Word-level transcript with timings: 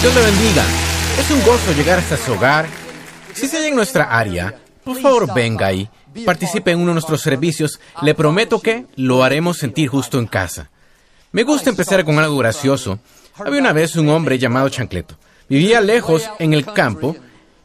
Dios 0.00 0.14
le 0.14 0.20
bendiga. 0.20 0.64
Es 1.18 1.28
un 1.32 1.42
gozo 1.42 1.72
llegar 1.72 1.98
hasta 1.98 2.16
su 2.16 2.32
hogar. 2.32 2.66
Si 3.34 3.48
se 3.48 3.56
halla 3.56 3.66
en 3.66 3.74
nuestra 3.74 4.04
área, 4.04 4.54
por 4.84 5.00
favor 5.00 5.34
venga 5.34 5.72
y 5.72 5.90
participe 6.24 6.70
en 6.70 6.78
uno 6.78 6.88
de 6.88 6.94
nuestros 6.94 7.20
servicios. 7.20 7.80
Le 8.02 8.14
prometo 8.14 8.60
que 8.60 8.86
lo 8.94 9.24
haremos 9.24 9.58
sentir 9.58 9.88
justo 9.88 10.20
en 10.20 10.26
casa. 10.26 10.70
Me 11.32 11.42
gusta 11.42 11.70
empezar 11.70 12.04
con 12.04 12.16
algo 12.20 12.36
gracioso. 12.36 13.00
Había 13.34 13.60
una 13.60 13.72
vez 13.72 13.96
un 13.96 14.08
hombre 14.08 14.38
llamado 14.38 14.68
Chancleto. 14.68 15.16
Vivía 15.48 15.80
lejos 15.80 16.30
en 16.38 16.54
el 16.54 16.64
campo 16.64 17.16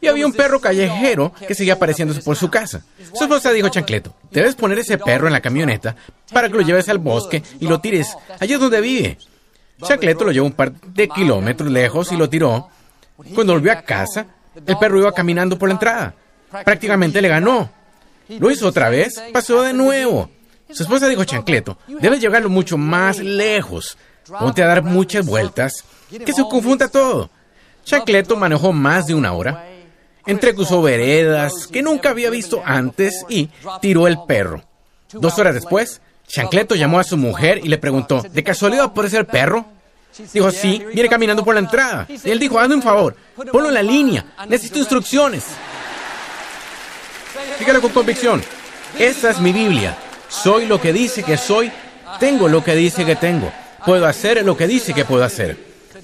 y 0.02 0.08
había 0.08 0.26
un 0.26 0.34
perro 0.34 0.60
callejero 0.60 1.34
que 1.48 1.54
seguía 1.54 1.74
apareciéndose 1.74 2.22
por 2.22 2.36
su 2.36 2.50
casa. 2.50 2.84
Su 3.14 3.26
esposa 3.26 3.52
dijo 3.52 3.70
Chancleto, 3.70 4.16
debes 4.32 4.56
poner 4.56 4.80
ese 4.80 4.98
perro 4.98 5.28
en 5.28 5.34
la 5.34 5.42
camioneta 5.42 5.96
para 6.32 6.50
que 6.50 6.56
lo 6.56 6.62
lleves 6.62 6.90
al 6.90 6.98
bosque 6.98 7.44
y 7.60 7.68
lo 7.68 7.80
tires 7.80 8.08
allí 8.40 8.54
es 8.54 8.60
donde 8.60 8.82
vive. 8.82 9.20
Chancleto 9.84 10.26
lo 10.26 10.32
llevó 10.32 10.46
un 10.46 10.54
par 10.54 10.72
de 10.72 11.08
kilómetros 11.08 11.70
lejos 11.70 12.12
y 12.12 12.18
lo 12.18 12.30
tiró. 12.30 12.68
Cuando 13.34 13.54
volvió 13.54 13.72
a 13.72 13.82
casa, 13.82 14.26
el 14.66 14.78
perro 14.78 15.00
iba 15.00 15.12
caminando 15.12 15.58
por 15.58 15.70
la 15.70 15.74
entrada. 15.74 16.14
Prácticamente 16.64 17.22
le 17.22 17.28
ganó. 17.28 17.70
Lo 18.28 18.52
hizo 18.52 18.68
otra 18.68 18.90
vez, 18.90 19.22
pasó 19.32 19.62
de 19.62 19.74
nuevo. 19.74 20.30
Su 20.72 20.84
esposa 20.84 21.08
dijo, 21.08 21.24
Chancleto, 21.24 21.78
debes 21.88 22.20
llevarlo 22.20 22.50
mucho 22.50 22.78
más 22.78 23.20
lejos. 23.20 23.98
Ponte 24.28 24.64
a 24.64 24.68
dar 24.68 24.84
muchas 24.84 25.26
vueltas, 25.26 25.84
que 26.10 26.34
se 26.34 26.44
confunda 26.44 26.88
todo. 26.88 27.30
Chancleto 27.84 28.36
manejó 28.36 28.72
más 28.72 29.08
de 29.08 29.16
una 29.16 29.34
hora. 29.34 29.68
Entrecruzó 30.26 30.82
veredas 30.82 31.68
que 31.68 31.82
nunca 31.82 32.12
había 32.12 32.30
visto 32.30 32.62
antes 32.66 33.26
y 33.28 33.50
tiró 33.82 34.08
el 34.08 34.18
perro. 34.26 34.64
Dos 35.12 35.38
horas 35.38 35.54
después, 35.54 36.02
Chancleto 36.28 36.76
llamó 36.76 37.00
a 37.00 37.04
su 37.04 37.18
mujer 37.18 37.60
y 37.64 37.68
le 37.68 37.78
preguntó, 37.78 38.22
¿de 38.22 38.44
casualidad 38.44 38.94
puede 38.94 39.10
ser 39.10 39.28
perro? 39.28 39.66
Dijo, 40.32 40.52
sí, 40.52 40.84
viene 40.94 41.10
caminando 41.10 41.44
por 41.44 41.56
la 41.56 41.62
entrada. 41.62 42.08
Y 42.08 42.30
él 42.30 42.40
dijo, 42.40 42.60
hazme 42.60 42.76
un 42.76 42.84
favor, 42.84 43.16
ponlo 43.52 43.70
en 43.70 43.74
la 43.74 43.82
línea, 43.82 44.26
necesito 44.48 44.80
instrucciones. 44.80 45.46
Dígalo 47.60 47.82
con 47.82 47.92
convicción, 47.92 48.44
esta 48.98 49.32
es 49.32 49.40
mi 49.40 49.52
Biblia. 49.52 49.98
Soy 50.30 50.66
lo 50.66 50.80
que 50.80 50.94
dice 50.94 51.24
que 51.24 51.38
soy, 51.38 51.72
tengo 52.20 52.48
lo 52.48 52.64
que 52.64 52.76
dice 52.76 53.06
que 53.06 53.16
tengo, 53.16 53.52
puedo 53.86 54.06
hacer 54.06 54.44
lo 54.46 54.56
que 54.56 54.68
dice 54.68 54.94
que 54.94 55.06
puedo 55.06 55.24
hacer. 55.24 55.58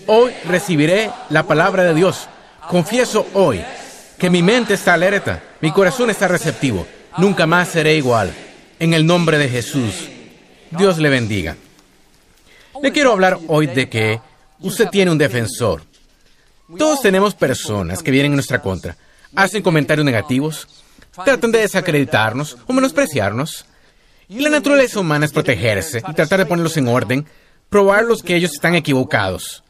Hoy 0.08 0.32
recibiré 0.46 1.12
la 1.30 1.44
palabra 1.44 1.84
de 1.84 1.94
Dios. 1.94 2.28
Confieso 2.68 3.28
hoy 3.34 3.64
que 4.18 4.30
mi 4.30 4.42
mente 4.42 4.74
está 4.74 4.96
alerta, 4.96 5.42
mi 5.62 5.72
corazón 5.72 6.10
está 6.10 6.28
receptivo. 6.28 6.88
Nunca 7.18 7.46
más 7.46 7.70
seré 7.70 7.96
igual. 7.96 8.34
En 8.80 8.94
el 8.94 9.06
nombre 9.06 9.38
de 9.38 9.50
Jesús, 9.50 10.10
Dios 10.72 10.98
le 10.98 11.10
bendiga. 11.10 11.58
Le 12.82 12.92
quiero 12.92 13.12
hablar 13.12 13.40
hoy 13.48 13.68
de 13.68 13.90
que 13.90 14.20
usted 14.60 14.90
tiene 14.90 15.12
un 15.12 15.18
defensor. 15.18 15.84
Todos 16.78 17.02
tenemos 17.02 17.34
personas 17.34 18.04
que 18.04 18.12
vienen 18.12 18.32
en 18.32 18.36
nuestra 18.38 18.62
contra, 18.62 18.96
hacen 19.36 19.64
comentarios 19.64 20.06
negativos, 20.06 20.68
tratan 21.26 21.52
de 21.52 21.60
desacreditarnos 21.60 22.58
o 22.68 22.74
menospreciarnos. 22.74 23.66
Y 24.28 24.40
la 24.40 24.50
naturaleza 24.50 25.00
humana 25.00 25.26
es 25.26 25.32
protegerse 25.34 26.02
y 26.08 26.14
tratar 26.14 26.40
de 26.40 26.46
ponerlos 26.46 26.78
en 26.78 26.88
orden, 26.88 27.26
probarlos 27.70 28.22
que 28.22 28.36
ellos 28.36 28.54
están 28.54 28.76
equivocados. 28.76 29.64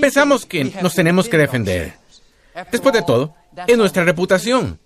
Pensamos 0.00 0.46
que 0.46 0.64
nos 0.82 0.94
tenemos 0.94 1.28
que 1.28 1.36
defender. 1.36 1.94
Después 2.72 2.94
de 2.94 3.02
todo, 3.02 3.34
es 3.66 3.76
nuestra 3.76 4.04
reputación. 4.04 4.78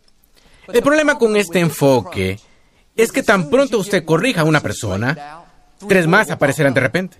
El 0.72 0.82
problema 0.82 1.18
con 1.18 1.36
este 1.36 1.60
enfoque 1.60 2.38
es 2.96 3.12
que 3.12 3.22
tan 3.22 3.48
pronto 3.48 3.78
usted 3.78 4.04
corrija 4.04 4.42
a 4.42 4.44
una 4.44 4.60
persona, 4.60 5.44
tres 5.88 6.06
más 6.06 6.30
aparecerán 6.30 6.74
de 6.74 6.80
repente. 6.80 7.16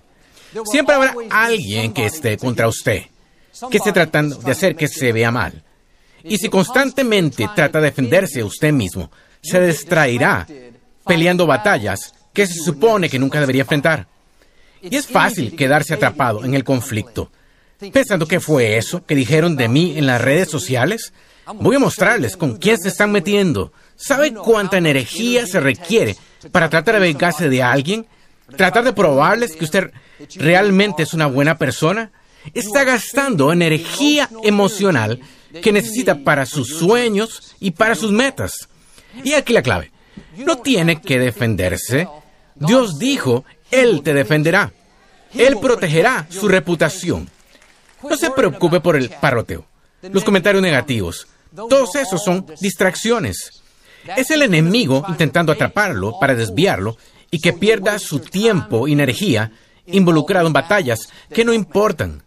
Siempre 0.65 0.95
habrá 0.95 1.15
alguien 1.29 1.93
que 1.93 2.05
esté 2.05 2.37
contra 2.37 2.67
usted, 2.67 3.03
que 3.69 3.77
esté 3.77 3.91
tratando 3.91 4.35
de 4.35 4.51
hacer 4.51 4.75
que 4.75 4.87
se 4.87 5.11
vea 5.11 5.31
mal. 5.31 5.63
Y 6.23 6.37
si 6.37 6.49
constantemente 6.49 7.49
trata 7.55 7.79
de 7.79 7.85
defenderse 7.85 8.43
usted 8.43 8.71
mismo, 8.71 9.11
se 9.41 9.59
distraerá 9.65 10.47
peleando 11.05 11.47
batallas 11.47 12.13
que 12.33 12.45
se 12.47 12.55
supone 12.63 13.09
que 13.09 13.19
nunca 13.19 13.39
debería 13.39 13.63
enfrentar. 13.63 14.07
Y 14.81 14.95
es 14.95 15.07
fácil 15.07 15.55
quedarse 15.55 15.93
atrapado 15.93 16.43
en 16.43 16.53
el 16.53 16.63
conflicto, 16.63 17.31
pensando 17.91 18.27
que 18.27 18.39
fue 18.39 18.77
eso 18.77 19.05
que 19.05 19.15
dijeron 19.15 19.55
de 19.55 19.67
mí 19.67 19.97
en 19.97 20.07
las 20.07 20.21
redes 20.21 20.49
sociales. 20.49 21.13
Voy 21.55 21.75
a 21.75 21.79
mostrarles 21.79 22.37
con 22.37 22.57
quién 22.57 22.77
se 22.77 22.89
están 22.89 23.11
metiendo. 23.11 23.73
¿Sabe 23.95 24.33
cuánta 24.33 24.77
energía 24.77 25.45
se 25.45 25.59
requiere 25.59 26.15
para 26.51 26.69
tratar 26.69 26.95
de 26.95 27.01
vengarse 27.01 27.49
de 27.49 27.61
alguien? 27.61 28.07
¿Tratar 28.57 28.83
de 28.83 28.93
probarles 28.93 29.55
que 29.55 29.65
usted 29.65 29.91
realmente 30.35 31.03
es 31.03 31.13
una 31.13 31.27
buena 31.27 31.57
persona? 31.57 32.11
Está 32.53 32.83
gastando 32.83 33.51
energía 33.51 34.29
emocional 34.43 35.19
que 35.61 35.71
necesita 35.71 36.23
para 36.23 36.45
sus 36.45 36.69
sueños 36.69 37.55
y 37.59 37.71
para 37.71 37.95
sus 37.95 38.11
metas. 38.11 38.69
Y 39.23 39.33
aquí 39.33 39.53
la 39.53 39.61
clave. 39.61 39.91
No 40.37 40.57
tiene 40.57 41.01
que 41.01 41.19
defenderse. 41.19 42.07
Dios 42.55 42.97
dijo, 42.97 43.45
Él 43.69 44.01
te 44.01 44.13
defenderá. 44.13 44.71
Él 45.33 45.57
protegerá 45.59 46.27
su 46.29 46.47
reputación. 46.47 47.29
No 48.03 48.17
se 48.17 48.31
preocupe 48.31 48.79
por 48.79 48.95
el 48.95 49.09
parroteo, 49.09 49.65
los 50.01 50.23
comentarios 50.23 50.61
negativos. 50.61 51.27
Todos 51.55 51.95
esos 51.95 52.23
son 52.23 52.45
distracciones. 52.59 53.61
Es 54.17 54.31
el 54.31 54.41
enemigo 54.41 55.05
intentando 55.07 55.51
atraparlo 55.51 56.19
para 56.19 56.33
desviarlo 56.33 56.97
y 57.31 57.39
que 57.39 57.53
pierda 57.53 57.97
su 57.97 58.19
tiempo 58.19 58.87
y 58.87 58.93
energía 58.93 59.51
involucrado 59.87 60.47
en 60.47 60.53
batallas 60.53 61.09
que 61.33 61.45
no 61.45 61.53
importan. 61.53 62.23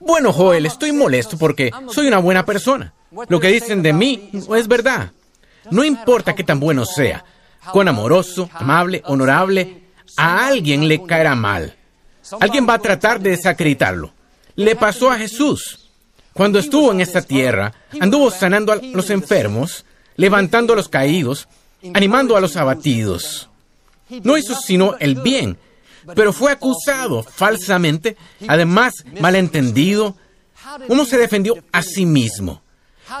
Bueno, 0.00 0.32
Joel, 0.32 0.66
estoy 0.66 0.92
molesto 0.92 1.38
porque 1.38 1.70
soy 1.90 2.08
una 2.08 2.18
buena 2.18 2.44
persona. 2.44 2.92
Lo 3.28 3.40
que 3.40 3.48
dicen 3.48 3.80
de 3.80 3.92
mí 3.92 4.30
no 4.32 4.56
es 4.56 4.66
verdad. 4.66 5.12
No 5.70 5.84
importa 5.84 6.34
qué 6.34 6.44
tan 6.44 6.60
bueno 6.60 6.84
sea, 6.84 7.24
cuán 7.72 7.88
amoroso, 7.88 8.50
amable, 8.52 9.02
honorable, 9.06 9.84
a 10.16 10.48
alguien 10.48 10.88
le 10.88 11.04
caerá 11.04 11.34
mal. 11.34 11.76
Alguien 12.40 12.66
va 12.68 12.74
a 12.74 12.78
tratar 12.80 13.20
de 13.20 13.30
desacreditarlo. 13.30 14.12
Le 14.56 14.76
pasó 14.76 15.10
a 15.10 15.16
Jesús. 15.16 15.90
Cuando 16.32 16.58
estuvo 16.58 16.90
en 16.90 17.00
esta 17.00 17.22
tierra, 17.22 17.72
anduvo 18.00 18.30
sanando 18.30 18.72
a 18.72 18.76
los 18.76 19.08
enfermos, 19.10 19.84
levantando 20.16 20.72
a 20.72 20.76
los 20.76 20.88
caídos, 20.88 21.48
animando 21.94 22.36
a 22.36 22.40
los 22.40 22.56
abatidos. 22.56 23.48
No 24.08 24.36
hizo 24.36 24.54
sino 24.54 24.96
el 24.98 25.16
bien, 25.16 25.56
pero 26.14 26.32
fue 26.32 26.52
acusado 26.52 27.22
falsamente, 27.22 28.16
además 28.46 28.92
malentendido. 29.20 30.16
¿Cómo 30.88 31.04
se 31.04 31.18
defendió 31.18 31.56
a 31.72 31.82
sí 31.82 32.06
mismo? 32.06 32.62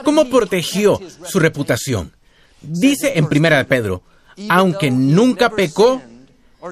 ¿Cómo 0.04 0.28
protegió 0.28 1.00
su 1.26 1.38
reputación? 1.38 2.12
Dice 2.60 3.12
en 3.16 3.28
Primera 3.28 3.58
de 3.58 3.64
Pedro, 3.64 4.02
aunque 4.48 4.90
nunca 4.90 5.50
pecó 5.50 6.02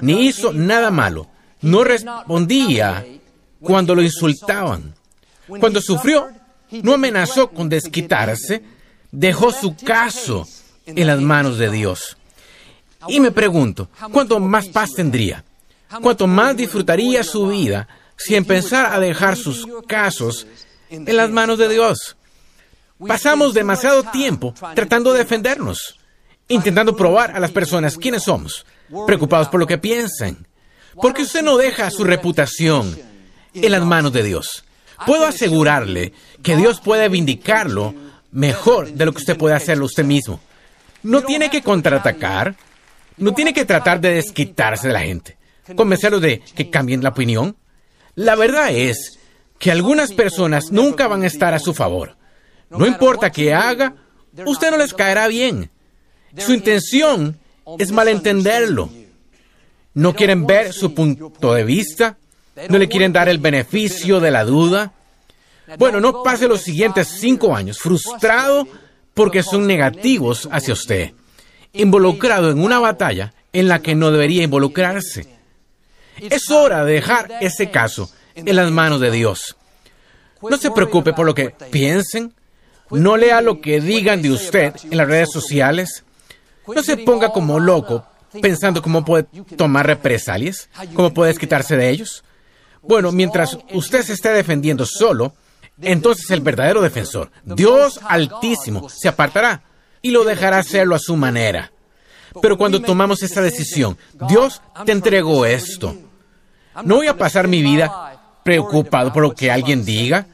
ni 0.01 0.25
hizo 0.27 0.51
nada 0.53 0.89
malo, 0.91 1.27
no 1.61 1.83
respondía 1.83 3.05
cuando 3.61 3.95
lo 3.95 4.01
insultaban. 4.01 4.95
Cuando 5.47 5.81
sufrió, 5.81 6.29
no 6.81 6.93
amenazó 6.93 7.49
con 7.49 7.69
desquitarse, 7.69 8.63
dejó 9.11 9.51
su 9.51 9.75
caso 9.75 10.47
en 10.85 11.07
las 11.07 11.21
manos 11.21 11.57
de 11.57 11.69
Dios. 11.69 12.17
Y 13.07 13.19
me 13.19 13.31
pregunto, 13.31 13.89
¿cuánto 14.11 14.39
más 14.39 14.67
paz 14.67 14.91
tendría? 14.95 15.43
¿Cuánto 16.01 16.27
más 16.27 16.55
disfrutaría 16.55 17.23
su 17.23 17.47
vida 17.47 17.87
si 18.15 18.35
empezara 18.35 18.93
a 18.93 18.99
dejar 18.99 19.35
sus 19.35 19.67
casos 19.87 20.47
en 20.89 21.15
las 21.15 21.29
manos 21.29 21.57
de 21.57 21.69
Dios? 21.69 22.15
Pasamos 23.07 23.53
demasiado 23.53 24.03
tiempo 24.03 24.53
tratando 24.75 25.13
de 25.13 25.19
defendernos, 25.19 25.99
intentando 26.47 26.95
probar 26.95 27.35
a 27.35 27.39
las 27.39 27.51
personas 27.51 27.97
quiénes 27.97 28.23
somos, 28.23 28.65
preocupados 29.05 29.49
por 29.49 29.59
lo 29.59 29.67
que 29.67 29.77
piensan. 29.77 30.47
Porque 31.01 31.23
usted 31.23 31.41
no 31.41 31.57
deja 31.57 31.89
su 31.89 32.03
reputación 32.03 32.97
en 33.53 33.71
las 33.71 33.83
manos 33.83 34.13
de 34.13 34.23
Dios. 34.23 34.63
Puedo 35.05 35.25
asegurarle 35.25 36.13
que 36.41 36.55
Dios 36.55 36.79
puede 36.79 37.09
vindicarlo 37.09 37.93
mejor 38.31 38.91
de 38.91 39.05
lo 39.05 39.11
que 39.11 39.19
usted 39.19 39.37
puede 39.37 39.55
hacerlo 39.55 39.85
usted 39.85 40.05
mismo. 40.05 40.39
No 41.01 41.23
tiene 41.23 41.49
que 41.49 41.61
contraatacar, 41.61 42.55
no 43.17 43.33
tiene 43.33 43.53
que 43.53 43.65
tratar 43.65 43.99
de 44.01 44.15
desquitarse 44.15 44.87
de 44.87 44.93
la 44.93 45.01
gente, 45.01 45.37
convencerlos 45.75 46.21
de 46.21 46.39
que 46.55 46.69
cambien 46.69 47.03
la 47.03 47.09
opinión. 47.09 47.55
La 48.15 48.35
verdad 48.35 48.71
es 48.71 49.19
que 49.59 49.71
algunas 49.71 50.11
personas 50.13 50.71
nunca 50.71 51.07
van 51.07 51.23
a 51.23 51.27
estar 51.27 51.53
a 51.53 51.59
su 51.59 51.73
favor. 51.73 52.17
No 52.69 52.85
importa 52.85 53.31
qué 53.31 53.53
haga, 53.53 53.95
usted 54.45 54.71
no 54.71 54.77
les 54.77 54.93
caerá 54.93 55.27
bien. 55.27 55.69
Su 56.37 56.53
intención 56.53 57.37
es 57.77 57.91
malentenderlo. 57.91 58.89
No 59.93 60.15
quieren 60.15 60.45
ver 60.45 60.73
su 60.73 60.93
punto 60.93 61.53
de 61.53 61.63
vista, 61.63 62.17
no 62.69 62.77
le 62.77 62.89
quieren 62.89 63.13
dar 63.13 63.29
el 63.29 63.37
beneficio 63.37 64.19
de 64.19 64.31
la 64.31 64.43
duda. 64.43 64.93
Bueno, 65.77 65.99
no 65.99 66.23
pase 66.23 66.47
los 66.47 66.61
siguientes 66.61 67.07
cinco 67.19 67.55
años 67.55 67.79
frustrado 67.79 68.67
porque 69.13 69.43
son 69.43 69.67
negativos 69.67 70.49
hacia 70.51 70.73
usted, 70.73 71.13
involucrado 71.73 72.51
en 72.51 72.63
una 72.63 72.79
batalla 72.79 73.33
en 73.51 73.67
la 73.67 73.81
que 73.81 73.95
no 73.95 74.11
debería 74.11 74.43
involucrarse. 74.43 75.27
Es 76.17 76.49
hora 76.51 76.85
de 76.85 76.93
dejar 76.93 77.31
ese 77.41 77.71
caso 77.71 78.09
en 78.35 78.55
las 78.55 78.71
manos 78.71 79.01
de 79.01 79.11
Dios. 79.11 79.57
No 80.41 80.57
se 80.57 80.71
preocupe 80.71 81.13
por 81.13 81.25
lo 81.25 81.33
que 81.33 81.49
piensen, 81.71 82.33
no 82.91 83.17
lea 83.17 83.41
lo 83.41 83.61
que 83.61 83.81
digan 83.81 84.21
de 84.21 84.31
usted 84.31 84.73
en 84.89 84.97
las 84.97 85.07
redes 85.07 85.31
sociales, 85.31 86.03
no 86.67 86.83
se 86.83 86.97
ponga 86.97 87.29
como 87.29 87.59
loco 87.59 88.05
pensando 88.41 88.81
cómo 88.81 89.03
puede 89.05 89.23
tomar 89.57 89.85
represalias, 89.85 90.69
cómo 90.93 91.13
puede 91.13 91.35
quitarse 91.35 91.77
de 91.77 91.89
ellos. 91.89 92.23
Bueno, 92.81 93.11
mientras 93.11 93.57
usted 93.71 94.03
se 94.03 94.13
esté 94.13 94.29
defendiendo 94.29 94.85
solo, 94.85 95.33
entonces 95.81 96.29
el 96.31 96.41
verdadero 96.41 96.81
defensor, 96.81 97.31
Dios 97.43 97.99
Altísimo, 98.03 98.89
se 98.89 99.07
apartará 99.07 99.63
y 100.03 100.11
lo 100.11 100.23
dejará 100.23 100.59
hacerlo 100.59 100.93
a 100.93 100.99
su 100.99 101.15
manera. 101.15 101.71
Pero 102.41 102.57
cuando 102.57 102.79
tomamos 102.79 103.23
esta 103.23 103.41
decisión, 103.41 103.97
Dios 104.27 104.61
te 104.85 104.91
entregó 104.91 105.47
esto. 105.47 105.95
No 106.83 106.97
voy 106.97 107.07
a 107.07 107.17
pasar 107.17 107.47
mi 107.47 107.63
vida 107.63 108.39
preocupado 108.43 109.11
por 109.11 109.23
lo 109.23 109.33
que 109.33 109.49
alguien 109.49 109.83
diga, 109.83 110.27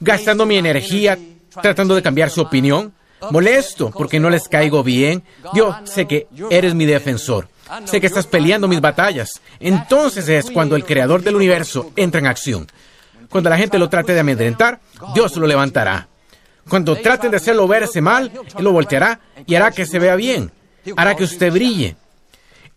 gastando 0.00 0.44
mi 0.44 0.56
energía 0.56 1.18
tratando 1.60 1.94
de 1.94 2.02
cambiar 2.02 2.30
su 2.30 2.40
opinión, 2.40 2.94
molesto 3.30 3.90
porque 3.90 4.20
no 4.20 4.30
les 4.30 4.48
caigo 4.48 4.82
bien. 4.82 5.22
Dios, 5.52 5.74
sé 5.84 6.06
que 6.06 6.26
eres 6.50 6.74
mi 6.74 6.86
defensor. 6.86 7.48
Sé 7.84 8.00
que 8.00 8.06
estás 8.06 8.26
peleando 8.26 8.68
mis 8.68 8.80
batallas. 8.80 9.40
Entonces 9.60 10.28
es 10.28 10.50
cuando 10.50 10.76
el 10.76 10.84
creador 10.84 11.22
del 11.22 11.36
universo 11.36 11.92
entra 11.96 12.20
en 12.20 12.26
acción. 12.26 12.66
Cuando 13.28 13.48
la 13.48 13.56
gente 13.56 13.78
lo 13.78 13.88
trate 13.88 14.12
de 14.12 14.20
amedrentar, 14.20 14.80
Dios 15.14 15.36
lo 15.36 15.46
levantará. 15.46 16.08
Cuando 16.68 16.96
traten 16.96 17.30
de 17.30 17.36
hacerlo 17.36 17.66
verse 17.68 18.00
mal, 18.00 18.30
Él 18.56 18.64
lo 18.64 18.72
volteará 18.72 19.20
y 19.46 19.54
hará 19.54 19.70
que 19.70 19.86
se 19.86 19.98
vea 19.98 20.16
bien. 20.16 20.52
Hará 20.96 21.16
que 21.16 21.24
usted 21.24 21.52
brille. 21.52 21.96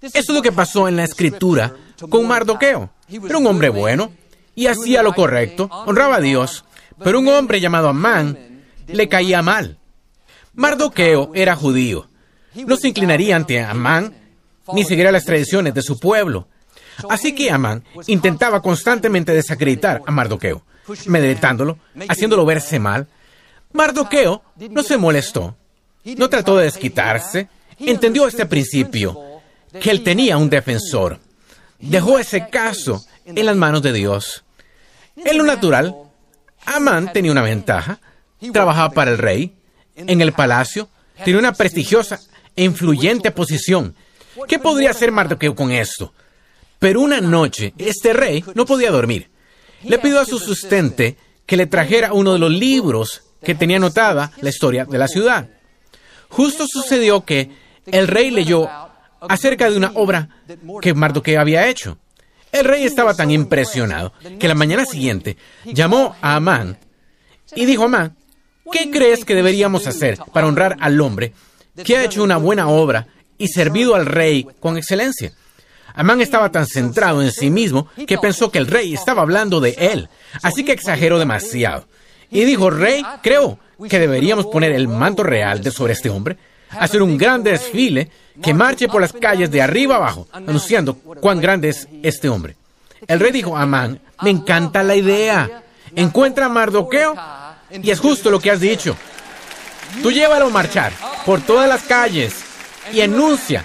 Eso 0.02 0.14
es 0.14 0.30
lo 0.30 0.42
que 0.42 0.52
pasó 0.52 0.88
en 0.88 0.98
la 0.98 1.04
escritura 1.04 1.74
con 2.10 2.28
Mardoqueo. 2.28 2.90
Era 3.10 3.38
un 3.38 3.48
hombre 3.48 3.70
bueno 3.70 4.12
y 4.54 4.68
hacía 4.68 5.04
lo 5.04 5.14
correcto, 5.14 5.70
honraba 5.86 6.18
a 6.18 6.22
Dios, 6.22 6.66
pero 7.04 7.20
un 7.20 7.28
hombre 7.28 7.60
llamado 7.60 7.90
Amán 7.90 8.64
le 8.88 9.10
caía 9.10 9.42
mal. 9.42 9.78
Mardoqueo 10.54 11.32
era 11.34 11.56
judío. 11.56 12.08
No 12.54 12.78
se 12.78 12.88
inclinaría 12.88 13.36
ante 13.36 13.62
Amán 13.62 14.14
ni 14.74 14.84
seguiría 14.84 15.12
las 15.12 15.26
tradiciones 15.26 15.74
de 15.74 15.82
su 15.82 16.00
pueblo. 16.00 16.48
Así 17.10 17.36
que 17.36 17.52
Amán 17.52 17.84
intentaba 18.08 18.62
constantemente 18.62 19.34
desacreditar 19.34 20.02
a 20.06 20.12
Mardoqueo, 20.12 20.64
medretándolo, 21.08 21.78
haciéndolo 22.08 22.46
verse 22.46 22.80
mal. 22.80 23.08
Mardoqueo 23.76 24.42
no 24.72 24.84
se 24.84 24.98
molestó, 24.98 25.56
no 26.18 26.30
trató 26.30 26.58
de 26.58 26.66
desquitarse, 26.66 27.50
entendió 27.78 28.28
este 28.28 28.46
principio, 28.46 29.42
que 29.82 29.92
él 29.92 30.04
tenía 30.04 30.38
un 30.38 30.50
defensor. 30.50 31.20
Dejó 31.80 32.18
ese 32.18 32.48
caso 32.50 33.04
en 33.26 33.46
las 33.46 33.56
manos 33.56 33.82
de 33.82 33.94
Dios. 33.94 34.44
En 35.18 35.38
lo 35.38 35.44
natural, 35.44 35.96
Amán 36.66 37.12
tenía 37.12 37.32
una 37.32 37.42
ventaja, 37.42 38.00
trabajaba 38.54 38.92
para 38.92 39.12
el 39.12 39.18
rey, 39.18 39.54
en 39.96 40.22
el 40.22 40.34
palacio, 40.34 40.90
tenía 41.24 41.40
una 41.40 41.54
prestigiosa 41.54 42.20
e 42.56 42.64
influyente 42.64 43.32
posición. 43.32 43.96
¿Qué 44.48 44.58
podría 44.60 44.92
hacer 44.92 45.12
Mardoqueo 45.12 45.56
con 45.56 45.72
esto? 45.72 46.14
Pero 46.80 47.02
una 47.02 47.22
noche, 47.22 47.74
este 47.78 48.14
rey 48.14 48.44
no 48.54 48.66
podía 48.66 48.92
dormir. 48.92 49.30
Le 49.84 50.00
pidió 50.00 50.20
a 50.20 50.26
su 50.26 50.40
sustente 50.40 51.18
que 51.46 51.58
le 51.58 51.68
trajera 51.68 52.14
uno 52.14 52.34
de 52.34 52.40
los 52.40 52.52
libros 52.52 53.25
que 53.46 53.56
tenía 53.56 53.78
anotada 53.78 54.32
la 54.42 54.50
historia 54.50 54.84
de 54.84 54.98
la 54.98 55.08
ciudad. 55.08 55.48
Justo 56.30 56.68
sucedió 56.68 57.24
que 57.24 57.50
el 57.86 58.08
rey 58.08 58.32
leyó 58.32 58.68
acerca 59.22 59.70
de 59.70 59.78
una 59.78 59.92
obra 59.96 60.28
que 60.82 60.94
Mardoqueo 60.94 61.40
había 61.40 61.68
hecho. 61.68 61.98
El 62.52 62.66
rey 62.66 62.84
estaba 62.84 63.14
tan 63.14 63.32
impresionado 63.32 64.14
que 64.40 64.48
la 64.48 64.56
mañana 64.56 64.86
siguiente 64.86 65.38
llamó 65.66 66.16
a 66.22 66.36
Amán 66.36 66.78
y 67.56 67.66
dijo 67.66 67.84
Amán, 67.84 68.16
¿qué 68.72 68.90
crees 68.90 69.24
que 69.24 69.36
deberíamos 69.36 69.88
hacer 69.88 70.18
para 70.34 70.48
honrar 70.48 70.78
al 70.80 71.00
hombre 71.02 71.34
que 71.84 71.98
ha 71.98 72.04
hecho 72.04 72.24
una 72.24 72.38
buena 72.38 72.68
obra 72.68 73.08
y 73.38 73.48
servido 73.50 73.96
al 73.96 74.06
rey 74.06 74.48
con 74.60 74.78
excelencia? 74.78 75.34
Amán 75.94 76.20
estaba 76.22 76.52
tan 76.52 76.66
centrado 76.66 77.22
en 77.22 77.32
sí 77.32 77.50
mismo 77.50 77.88
que 78.08 78.18
pensó 78.18 78.52
que 78.52 78.60
el 78.60 78.68
rey 78.68 78.94
estaba 78.94 79.22
hablando 79.22 79.62
de 79.62 79.76
él, 79.78 80.10
así 80.42 80.66
que 80.66 80.74
exageró 80.74 81.20
demasiado. 81.20 81.88
Y 82.36 82.44
dijo, 82.44 82.70
rey, 82.70 83.02
creo 83.24 83.58
que 83.90 83.98
deberíamos 83.98 84.48
poner 84.48 84.74
el 84.74 84.90
manto 84.90 85.24
real 85.24 85.64
de 85.64 85.72
sobre 85.72 85.94
este 85.94 86.10
hombre, 86.10 86.36
hacer 86.70 87.02
un 87.02 87.18
gran 87.18 87.42
desfile 87.44 88.12
que 88.44 88.54
marche 88.54 88.90
por 88.90 89.00
las 89.00 89.14
calles 89.14 89.50
de 89.50 89.62
arriba 89.62 89.96
abajo, 89.96 90.28
anunciando 90.34 90.96
cuán 90.96 91.40
grande 91.40 91.70
es 91.70 91.88
este 92.04 92.28
hombre. 92.28 92.58
El 93.08 93.22
rey 93.22 93.32
dijo, 93.32 93.56
Amán, 93.56 94.02
me 94.22 94.32
encanta 94.32 94.84
la 94.84 94.98
idea. 94.98 95.64
Encuentra 95.96 96.48
a 96.48 96.50
Mardoqueo 96.50 97.16
y 97.72 97.90
es 97.90 98.02
justo 98.02 98.30
lo 98.30 98.42
que 98.42 98.52
has 98.52 98.60
dicho. 98.60 98.98
Tú 100.04 100.12
llévalo 100.12 100.48
a 100.48 100.50
marchar 100.50 100.92
por 101.26 101.40
todas 101.40 101.70
las 101.70 101.84
calles 101.84 102.36
y 102.92 103.00
anuncia 103.00 103.64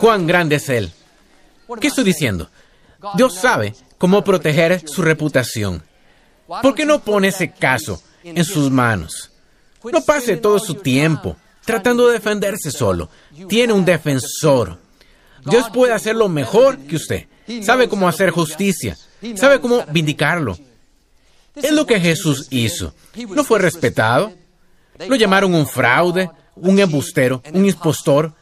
cuán 0.00 0.26
grande 0.26 0.56
es 0.56 0.70
él. 0.70 0.90
¿Qué 1.78 1.88
estoy 1.88 2.04
diciendo? 2.04 2.48
Dios 3.14 3.34
sabe 3.34 3.74
cómo 3.98 4.24
proteger 4.24 4.88
su 4.88 5.02
reputación. 5.02 5.82
¿Por 6.46 6.74
qué 6.74 6.86
no 6.86 7.00
pone 7.00 7.28
ese 7.28 7.50
caso 7.50 8.00
en 8.34 8.44
sus 8.44 8.70
manos? 8.70 9.30
No 9.84 10.00
pase 10.02 10.36
todo 10.36 10.58
su 10.58 10.74
tiempo 10.74 11.36
tratando 11.64 12.06
de 12.06 12.14
defenderse 12.14 12.70
solo. 12.70 13.10
Tiene 13.48 13.72
un 13.72 13.84
defensor. 13.84 14.78
Dios 15.44 15.68
puede 15.70 15.92
hacerlo 15.92 16.28
mejor 16.28 16.78
que 16.78 16.96
usted. 16.96 17.26
Sabe 17.62 17.88
cómo 17.88 18.08
hacer 18.08 18.30
justicia. 18.30 18.96
Sabe 19.34 19.60
cómo 19.60 19.84
vindicarlo. 19.90 20.56
Es 21.54 21.72
lo 21.72 21.86
que 21.86 22.00
Jesús 22.00 22.46
hizo. 22.50 22.94
No 23.28 23.44
fue 23.44 23.58
respetado. 23.58 24.32
Lo 25.08 25.16
llamaron 25.16 25.54
un 25.54 25.66
fraude, 25.66 26.30
un 26.54 26.78
embustero, 26.78 27.42
un 27.52 27.66
impostor. 27.66 28.32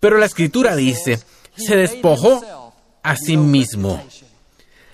Pero 0.00 0.18
la 0.18 0.26
escritura 0.26 0.76
dice, 0.76 1.18
se 1.56 1.76
despojó 1.76 2.72
a 3.02 3.16
sí 3.16 3.36
mismo. 3.36 4.04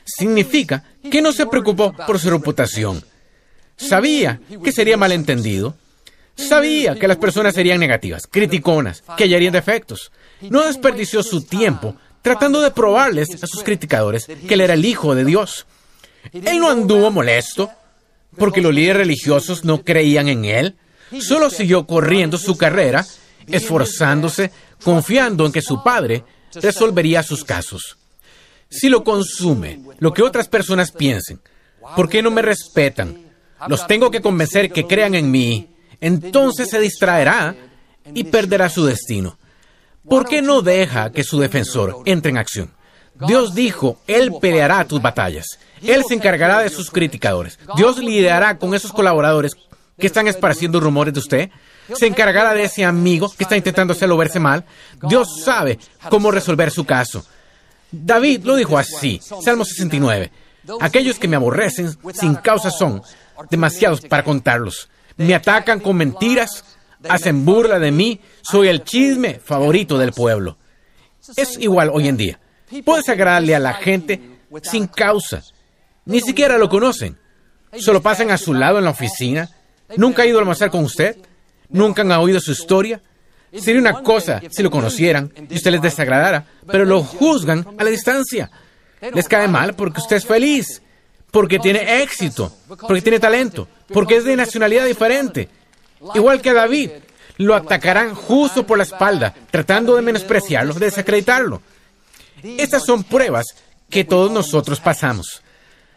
Significa 0.04 0.84
que 1.10 1.20
no 1.20 1.32
se 1.32 1.46
preocupó 1.46 1.92
por 2.06 2.18
su 2.18 2.30
reputación. 2.30 3.04
Sabía 3.76 4.40
que 4.62 4.72
sería 4.72 4.96
malentendido. 4.96 5.76
Sabía 6.36 6.96
que 6.96 7.08
las 7.08 7.16
personas 7.16 7.54
serían 7.54 7.78
negativas, 7.78 8.26
criticonas, 8.28 9.02
que 9.16 9.24
hallarían 9.24 9.52
defectos. 9.52 10.10
No 10.40 10.64
desperdició 10.64 11.22
su 11.22 11.42
tiempo 11.42 11.96
tratando 12.22 12.60
de 12.60 12.70
probarles 12.70 13.42
a 13.42 13.46
sus 13.46 13.62
criticadores 13.62 14.26
que 14.26 14.54
él 14.54 14.60
era 14.62 14.74
el 14.74 14.84
Hijo 14.84 15.14
de 15.14 15.24
Dios. 15.24 15.66
Él 16.32 16.58
no 16.58 16.70
anduvo 16.70 17.10
molesto 17.10 17.70
porque 18.36 18.62
los 18.62 18.74
líderes 18.74 18.96
religiosos 18.96 19.64
no 19.64 19.84
creían 19.84 20.28
en 20.28 20.44
él. 20.44 20.76
Solo 21.20 21.50
siguió 21.50 21.86
corriendo 21.86 22.38
su 22.38 22.56
carrera, 22.56 23.06
esforzándose, 23.46 24.50
confiando 24.82 25.46
en 25.46 25.52
que 25.52 25.62
su 25.62 25.82
padre 25.82 26.24
resolvería 26.54 27.22
sus 27.22 27.44
casos. 27.44 27.98
Si 28.68 28.88
lo 28.88 29.04
consume, 29.04 29.80
lo 29.98 30.12
que 30.12 30.22
otras 30.22 30.48
personas 30.48 30.90
piensen, 30.90 31.40
¿por 31.94 32.08
qué 32.08 32.22
no 32.22 32.30
me 32.30 32.42
respetan? 32.42 33.23
Los 33.68 33.86
tengo 33.86 34.10
que 34.10 34.20
convencer 34.20 34.70
que 34.70 34.86
crean 34.86 35.14
en 35.14 35.30
mí 35.30 35.74
entonces 36.04 36.68
se 36.68 36.80
distraerá 36.80 37.54
y 38.12 38.24
perderá 38.24 38.68
su 38.68 38.84
destino. 38.84 39.38
¿Por 40.06 40.26
qué 40.26 40.42
no 40.42 40.60
deja 40.60 41.10
que 41.10 41.24
su 41.24 41.40
defensor 41.40 42.02
entre 42.04 42.30
en 42.30 42.36
acción? 42.36 42.74
Dios 43.26 43.54
dijo, 43.54 43.98
Él 44.06 44.32
peleará 44.38 44.84
tus 44.84 45.00
batallas. 45.00 45.46
Él 45.82 46.02
se 46.06 46.14
encargará 46.14 46.58
de 46.58 46.68
sus 46.68 46.90
criticadores. 46.90 47.58
Dios 47.76 47.98
lidiará 47.98 48.58
con 48.58 48.74
esos 48.74 48.92
colaboradores 48.92 49.52
que 49.98 50.06
están 50.06 50.28
esparciendo 50.28 50.78
rumores 50.78 51.14
de 51.14 51.20
usted. 51.20 51.50
Se 51.94 52.06
encargará 52.06 52.52
de 52.52 52.64
ese 52.64 52.84
amigo 52.84 53.32
que 53.34 53.44
está 53.44 53.56
intentando 53.56 53.94
hacerlo 53.94 54.18
verse 54.18 54.40
mal. 54.40 54.64
Dios 55.08 55.42
sabe 55.42 55.78
cómo 56.10 56.30
resolver 56.30 56.70
su 56.70 56.84
caso. 56.84 57.24
David 57.90 58.44
lo 58.44 58.56
dijo 58.56 58.76
así, 58.76 59.20
Salmo 59.42 59.64
69. 59.64 60.30
Aquellos 60.80 61.18
que 61.18 61.28
me 61.28 61.36
aborrecen 61.36 61.96
sin 62.12 62.34
causa 62.34 62.70
son 62.70 63.02
demasiados 63.50 64.00
para 64.02 64.24
contarlos 64.24 64.88
me 65.16 65.34
atacan 65.34 65.80
con 65.80 65.96
mentiras, 65.96 66.64
hacen 67.08 67.44
burla 67.44 67.78
de 67.78 67.92
mí, 67.92 68.20
soy 68.42 68.68
el 68.68 68.84
chisme 68.84 69.40
favorito 69.42 69.98
del 69.98 70.12
pueblo. 70.12 70.58
Es 71.36 71.58
igual 71.58 71.90
hoy 71.92 72.08
en 72.08 72.16
día. 72.16 72.40
Puedes 72.84 73.08
agradarle 73.08 73.54
a 73.54 73.60
la 73.60 73.74
gente 73.74 74.20
sin 74.62 74.86
causa. 74.86 75.42
Ni 76.06 76.20
siquiera 76.20 76.58
lo 76.58 76.68
conocen. 76.68 77.18
Solo 77.78 78.02
pasan 78.02 78.30
a 78.30 78.38
su 78.38 78.54
lado 78.54 78.78
en 78.78 78.84
la 78.84 78.90
oficina. 78.90 79.48
Nunca 79.96 80.22
ha 80.22 80.26
ido 80.26 80.38
a 80.38 80.40
almorzar 80.40 80.70
con 80.70 80.84
usted. 80.84 81.16
Nunca 81.68 82.02
han 82.02 82.12
oído 82.12 82.40
su 82.40 82.52
historia. 82.52 83.00
Sería 83.56 83.80
una 83.80 84.02
cosa 84.02 84.42
si 84.50 84.62
lo 84.62 84.70
conocieran 84.70 85.32
y 85.48 85.54
usted 85.54 85.70
les 85.70 85.82
desagradara, 85.82 86.44
pero 86.66 86.84
lo 86.84 87.04
juzgan 87.04 87.64
a 87.78 87.84
la 87.84 87.90
distancia. 87.90 88.50
Les 89.12 89.28
cae 89.28 89.46
mal 89.46 89.74
porque 89.74 90.00
usted 90.00 90.16
es 90.16 90.26
feliz, 90.26 90.82
porque 91.34 91.58
tiene 91.58 92.00
éxito, 92.00 92.56
porque 92.86 93.02
tiene 93.02 93.18
talento, 93.18 93.66
porque 93.92 94.18
es 94.18 94.24
de 94.24 94.36
nacionalidad 94.36 94.86
diferente. 94.86 95.48
Igual 96.14 96.40
que 96.40 96.52
David, 96.52 96.90
lo 97.38 97.56
atacarán 97.56 98.14
justo 98.14 98.64
por 98.64 98.78
la 98.78 98.84
espalda, 98.84 99.34
tratando 99.50 99.96
de 99.96 100.02
menospreciarlo, 100.02 100.74
de 100.74 100.86
desacreditarlo. 100.86 101.60
Estas 102.44 102.84
son 102.84 103.02
pruebas 103.02 103.46
que 103.90 104.04
todos 104.04 104.30
nosotros 104.30 104.78
pasamos. 104.78 105.42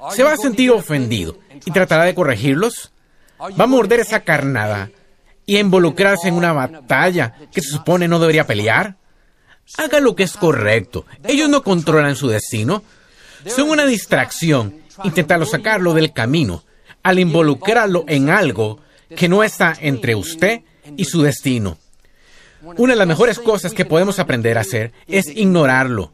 ¿Se 0.09 0.23
va 0.23 0.33
a 0.33 0.37
sentir 0.37 0.71
ofendido 0.71 1.37
y 1.63 1.69
tratará 1.69 2.05
de 2.05 2.15
corregirlos? 2.15 2.91
¿Va 3.39 3.65
a 3.65 3.67
morder 3.67 3.99
esa 3.99 4.21
carnada 4.21 4.89
y 5.45 5.59
involucrarse 5.59 6.29
en 6.29 6.33
una 6.33 6.51
batalla 6.51 7.35
que 7.53 7.61
se 7.61 7.69
supone 7.69 8.07
no 8.07 8.17
debería 8.17 8.47
pelear? 8.47 8.95
Haga 9.77 9.99
lo 9.99 10.15
que 10.15 10.23
es 10.23 10.35
correcto. 10.35 11.05
Ellos 11.25 11.47
no 11.47 11.61
controlan 11.61 12.15
su 12.15 12.27
destino. 12.27 12.81
Son 13.45 13.69
una 13.69 13.85
distracción. 13.85 14.86
Intentarlo 15.03 15.45
sacarlo 15.45 15.93
del 15.93 16.13
camino 16.13 16.63
al 17.03 17.19
involucrarlo 17.19 18.05
en 18.07 18.29
algo 18.29 18.79
que 19.15 19.29
no 19.29 19.43
está 19.43 19.75
entre 19.79 20.15
usted 20.15 20.61
y 20.95 21.05
su 21.05 21.21
destino. 21.21 21.77
Una 22.61 22.93
de 22.93 22.97
las 22.97 23.07
mejores 23.07 23.39
cosas 23.39 23.73
que 23.73 23.85
podemos 23.85 24.19
aprender 24.19 24.57
a 24.57 24.61
hacer 24.61 24.91
es 25.07 25.27
ignorarlo. 25.27 26.11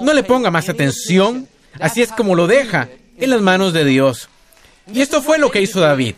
No 0.00 0.14
le 0.14 0.22
ponga 0.22 0.50
más 0.50 0.68
atención, 0.68 1.48
así 1.80 2.02
es 2.02 2.10
como 2.12 2.34
lo 2.34 2.46
deja 2.46 2.88
en 3.18 3.30
las 3.30 3.42
manos 3.42 3.72
de 3.72 3.84
Dios. 3.84 4.28
Y 4.92 5.00
esto 5.00 5.22
fue 5.22 5.38
lo 5.38 5.50
que 5.50 5.60
hizo 5.60 5.80
David. 5.80 6.14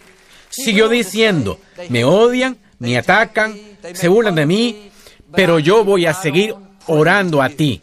Siguió 0.49 0.89
diciendo, 0.89 1.59
me 1.89 2.05
odian, 2.05 2.57
me 2.79 2.97
atacan, 2.97 3.59
se 3.95 4.09
burlan 4.09 4.37
de 4.37 4.47
mí, 4.47 4.91
pero 5.35 5.59
yo 5.59 5.85
voy 5.85 6.07
a 6.07 6.15
seguir 6.15 6.55
orando 6.87 7.43
a 7.43 7.49
ti. 7.49 7.83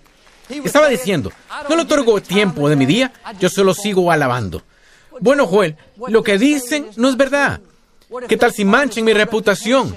Estaba 0.63 0.87
diciendo, 0.89 1.31
no 1.69 1.75
le 1.75 1.83
otorgo 1.83 2.21
tiempo 2.21 2.69
de 2.69 2.75
mi 2.75 2.85
día, 2.85 3.13
yo 3.39 3.49
solo 3.49 3.73
sigo 3.73 4.11
alabando. 4.11 4.63
Bueno, 5.19 5.47
Joel, 5.47 5.77
lo 6.07 6.23
que 6.23 6.37
dicen 6.37 6.87
no 6.95 7.09
es 7.09 7.17
verdad. 7.17 7.61
¿Qué 8.27 8.37
tal 8.37 8.51
si 8.51 8.65
manchen 8.65 9.05
mi 9.05 9.13
reputación? 9.13 9.95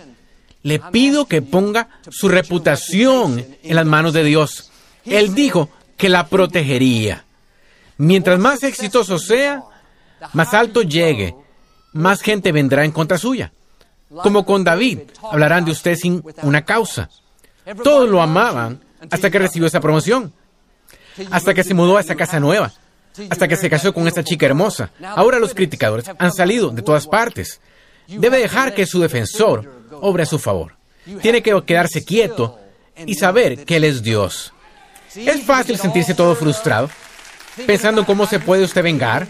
Le 0.63 0.79
pido 0.79 1.27
que 1.27 1.43
ponga 1.43 1.89
su 2.09 2.29
reputación 2.29 3.45
en 3.63 3.77
las 3.77 3.87
manos 3.87 4.13
de 4.13 4.25
Dios. 4.25 4.71
Él 5.05 5.35
dijo 5.35 5.69
que 5.97 6.09
la 6.09 6.29
protegería. 6.29 7.25
Mientras 7.99 8.39
más 8.39 8.63
exitoso 8.63 9.19
sea, 9.19 9.63
más 10.33 10.55
alto 10.55 10.83
llegue, 10.83 11.35
más 11.93 12.23
gente 12.23 12.53
vendrá 12.53 12.85
en 12.85 12.93
contra 12.93 13.19
suya. 13.19 13.53
Como 14.23 14.45
con 14.45 14.65
David, 14.65 15.01
hablarán 15.31 15.65
de 15.65 15.73
usted 15.73 15.97
sin 15.97 16.23
una 16.43 16.65
causa. 16.65 17.11
Todos 17.83 18.09
lo 18.09 18.23
amaban 18.23 18.81
hasta 19.11 19.31
que 19.31 19.39
recibió 19.39 19.67
esa 19.67 19.81
promoción, 19.81 20.33
hasta 21.31 21.55
que 21.55 21.65
se 21.65 21.75
mudó 21.75 21.97
a 21.97 22.01
esa 22.01 22.15
casa 22.15 22.41
nueva, 22.41 22.73
hasta 23.31 23.49
que 23.49 23.57
se 23.57 23.71
casó 23.71 23.93
con 23.93 24.09
esta 24.09 24.25
chica 24.25 24.47
hermosa. 24.47 24.91
Ahora 25.03 25.39
los 25.39 25.55
criticadores 25.55 26.07
han 26.19 26.33
salido 26.33 26.71
de 26.71 26.83
todas 26.83 27.07
partes. 27.07 27.61
Debe 28.07 28.39
dejar 28.39 28.75
que 28.75 28.87
su 28.87 29.01
defensor 29.01 29.71
obre 30.01 30.25
a 30.25 30.27
su 30.27 30.39
favor. 30.39 30.77
Tiene 31.23 31.43
que 31.43 31.63
quedarse 31.65 32.05
quieto 32.05 32.59
y 33.07 33.15
saber 33.15 33.65
que 33.65 33.77
Él 33.77 33.85
es 33.85 34.03
Dios. 34.03 34.53
Es 35.15 35.43
fácil 35.43 35.79
sentirse 35.79 36.15
todo 36.15 36.35
frustrado, 36.35 36.91
pensando 37.67 38.01
en 38.01 38.07
cómo 38.07 38.27
se 38.27 38.41
puede 38.41 38.65
usted 38.65 38.83
vengar. 38.83 39.27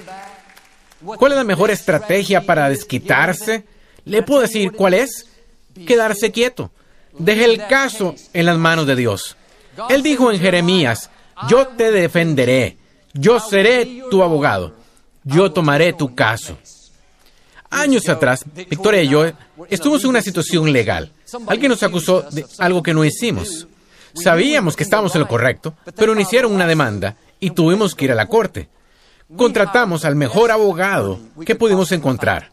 ¿Cuál 1.05 1.33
es 1.33 1.38
la 1.38 1.45
mejor 1.45 1.71
estrategia 1.71 2.41
para 2.41 2.69
desquitarse? 2.71 3.64
Le 4.05 4.23
puedo 4.23 4.43
decir 4.43 4.73
cuál 4.73 4.95
es. 4.95 5.26
Quedarse 5.87 6.31
quieto. 6.31 6.71
Deje 7.19 7.45
el 7.45 7.67
caso 7.67 8.14
en 8.33 8.47
las 8.47 8.57
manos 8.57 8.87
de 8.87 8.97
Dios. 8.97 9.37
Él 9.88 10.03
dijo 10.03 10.33
en 10.33 10.41
Jeremías, 10.41 11.11
yo 11.49 11.69
te 11.69 11.91
defenderé, 11.91 12.79
yo 13.12 13.41
seré 13.41 14.03
tu 14.11 14.23
abogado, 14.23 14.75
yo 15.25 15.53
tomaré 15.53 15.93
tu 15.93 16.14
caso. 16.14 16.57
Años 17.71 18.09
atrás, 18.09 18.45
Victoria 18.55 19.03
y 19.03 19.09
yo 19.09 19.26
estuvimos 19.69 20.05
en 20.05 20.11
una 20.11 20.23
situación 20.23 20.73
legal. 20.73 21.12
Alguien 21.49 21.71
nos 21.71 21.83
acusó 21.83 22.23
de 22.31 22.47
algo 22.59 22.83
que 22.83 22.95
no 22.95 23.05
hicimos. 23.05 23.67
Sabíamos 24.14 24.76
que 24.76 24.85
estábamos 24.85 25.14
en 25.17 25.23
lo 25.23 25.29
correcto, 25.29 25.75
pero 25.97 26.12
iniciaron 26.12 26.53
una 26.53 26.69
demanda 26.69 27.17
y 27.41 27.50
tuvimos 27.50 27.95
que 27.95 28.05
ir 28.05 28.12
a 28.12 28.14
la 28.14 28.29
corte. 28.29 28.69
Contratamos 29.37 30.05
al 30.05 30.14
mejor 30.14 30.53
abogado 30.53 31.19
que 31.45 31.57
pudimos 31.57 31.91
encontrar. 31.91 32.53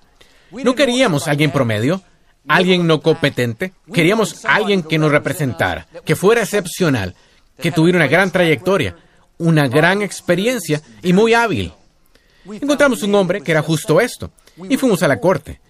No 0.52 0.74
queríamos 0.74 1.28
alguien 1.28 1.52
promedio, 1.52 2.02
alguien 2.48 2.88
no 2.88 3.02
competente. 3.02 3.74
Queríamos 3.94 4.44
alguien 4.46 4.82
que 4.82 4.98
nos 4.98 5.12
representara, 5.12 5.88
que 6.04 6.16
fuera 6.16 6.42
excepcional, 6.42 7.16
que 7.62 7.72
tuviera 7.72 7.98
una 7.98 8.08
gran 8.08 8.32
trayectoria, 8.32 8.96
una 9.38 9.68
gran 9.68 10.02
experiencia 10.02 10.82
y 11.02 11.14
muy 11.14 11.34
hábil. 11.34 11.72
Encontramos 12.46 13.04
un 13.04 13.16
hombre 13.16 13.42
que 13.42 13.52
era 13.52 13.62
justo 13.62 14.02
esto 14.02 14.32
y 14.70 14.78
fuimos 14.78 15.04
a 15.04 15.08
la 15.08 15.20
corte. 15.20 15.62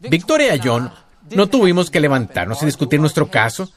Victoria 0.00 0.54
y 0.54 0.60
John 0.62 0.90
no 1.30 1.48
tuvimos 1.48 1.90
que 1.90 2.00
levantarnos 2.00 2.62
y 2.62 2.66
discutir 2.66 3.00
nuestro 3.00 3.30
caso, 3.30 3.68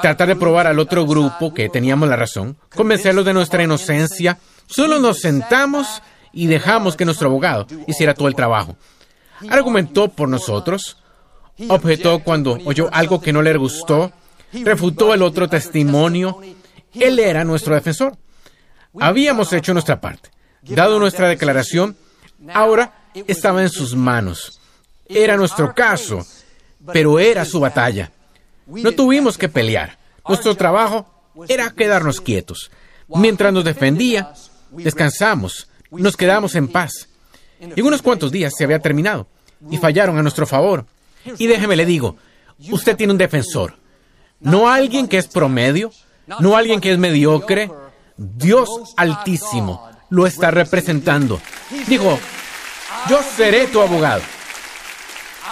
tratar 0.00 0.28
de 0.28 0.36
probar 0.36 0.66
al 0.66 0.78
otro 0.78 1.06
grupo 1.06 1.54
que 1.54 1.68
teníamos 1.68 2.08
la 2.08 2.16
razón, 2.16 2.56
convencerlos 2.74 3.24
de 3.24 3.32
nuestra 3.32 3.62
inocencia. 3.62 4.38
Solo 4.66 4.98
nos 4.98 5.20
sentamos 5.20 6.02
y 6.32 6.46
dejamos 6.46 6.96
que 6.96 7.04
nuestro 7.04 7.28
abogado 7.28 7.66
hiciera 7.86 8.14
todo 8.14 8.28
el 8.28 8.34
trabajo. 8.34 8.76
Argumentó 9.48 10.08
por 10.08 10.28
nosotros, 10.28 10.98
objetó 11.68 12.20
cuando 12.20 12.58
oyó 12.64 12.88
algo 12.92 13.20
que 13.20 13.32
no 13.32 13.42
le 13.42 13.56
gustó, 13.56 14.12
refutó 14.52 15.14
el 15.14 15.22
otro 15.22 15.48
testimonio. 15.48 16.40
Él 16.94 17.18
era 17.18 17.44
nuestro 17.44 17.74
defensor. 17.74 18.16
Habíamos 19.00 19.52
hecho 19.52 19.72
nuestra 19.72 20.00
parte, 20.00 20.30
dado 20.62 20.98
nuestra 20.98 21.28
declaración, 21.28 21.96
ahora 22.52 23.08
estaba 23.26 23.62
en 23.62 23.70
sus 23.70 23.94
manos. 23.94 24.60
Era 25.06 25.36
nuestro 25.36 25.74
caso, 25.74 26.24
pero 26.92 27.18
era 27.18 27.44
su 27.44 27.60
batalla. 27.60 28.12
No 28.66 28.92
tuvimos 28.92 29.36
que 29.36 29.48
pelear. 29.48 29.98
Nuestro 30.26 30.56
trabajo 30.56 31.10
era 31.48 31.70
quedarnos 31.70 32.20
quietos. 32.20 32.70
Mientras 33.08 33.52
nos 33.52 33.64
defendía, 33.64 34.32
descansamos, 34.70 35.68
nos 35.90 36.16
quedamos 36.16 36.54
en 36.54 36.68
paz. 36.68 37.08
En 37.60 37.84
unos 37.84 38.02
cuantos 38.02 38.32
días 38.32 38.52
se 38.56 38.64
había 38.64 38.78
terminado 38.78 39.26
y 39.70 39.76
fallaron 39.76 40.18
a 40.18 40.22
nuestro 40.22 40.46
favor. 40.46 40.86
Y 41.38 41.46
déjeme 41.46 41.76
le 41.76 41.86
digo, 41.86 42.16
usted 42.70 42.96
tiene 42.96 43.12
un 43.12 43.18
defensor. 43.18 43.76
No 44.40 44.68
alguien 44.68 45.08
que 45.08 45.18
es 45.18 45.26
promedio, 45.26 45.90
no 46.26 46.56
alguien 46.56 46.80
que 46.80 46.92
es 46.92 46.98
mediocre. 46.98 47.70
Dios 48.16 48.94
altísimo 48.96 49.88
lo 50.10 50.26
está 50.26 50.50
representando. 50.50 51.40
Dijo, 51.86 52.18
yo 53.08 53.20
seré 53.36 53.66
tu 53.66 53.80
abogado. 53.80 54.22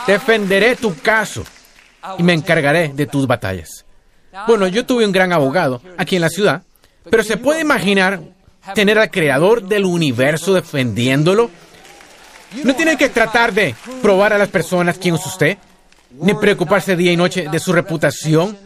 Defenderé 0.06 0.76
tu 0.76 0.94
caso 0.96 1.44
y 2.18 2.22
me 2.22 2.32
encargaré 2.32 2.88
de 2.88 3.06
tus 3.06 3.26
batallas. 3.26 3.84
Bueno, 4.46 4.66
yo 4.66 4.86
tuve 4.86 5.04
un 5.04 5.12
gran 5.12 5.32
abogado 5.32 5.82
aquí 5.98 6.16
en 6.16 6.22
la 6.22 6.30
ciudad, 6.30 6.62
pero 7.10 7.22
¿se 7.22 7.36
puede 7.36 7.60
imaginar 7.60 8.20
tener 8.74 8.98
al 8.98 9.10
creador 9.10 9.62
del 9.62 9.84
universo 9.84 10.54
defendiéndolo? 10.54 11.50
No 12.64 12.74
tiene 12.74 12.96
que 12.96 13.08
tratar 13.08 13.52
de 13.52 13.74
probar 14.00 14.32
a 14.32 14.38
las 14.38 14.48
personas 14.48 14.98
quién 14.98 15.14
es 15.14 15.26
usted, 15.26 15.58
ni 16.10 16.34
preocuparse 16.34 16.96
día 16.96 17.12
y 17.12 17.16
noche 17.16 17.48
de 17.50 17.58
su 17.58 17.72
reputación. 17.72 18.56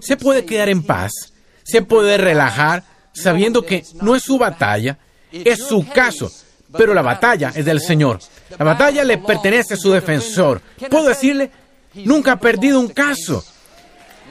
Se 0.00 0.16
puede 0.16 0.44
quedar 0.44 0.68
en 0.68 0.82
paz, 0.82 1.31
se 1.62 1.82
puede 1.82 2.18
relajar 2.18 2.84
sabiendo 3.12 3.62
que 3.62 3.84
no 4.00 4.14
es 4.16 4.22
su 4.22 4.38
batalla, 4.38 4.98
es 5.30 5.66
su 5.66 5.86
caso, 5.88 6.30
pero 6.76 6.94
la 6.94 7.02
batalla 7.02 7.52
es 7.54 7.64
del 7.64 7.80
Señor. 7.80 8.20
La 8.58 8.64
batalla 8.64 9.04
le 9.04 9.18
pertenece 9.18 9.74
a 9.74 9.76
su 9.76 9.92
defensor. 9.92 10.60
Puedo 10.90 11.08
decirle, 11.08 11.50
nunca 11.94 12.32
ha 12.32 12.40
perdido 12.40 12.80
un 12.80 12.88
caso. 12.88 13.44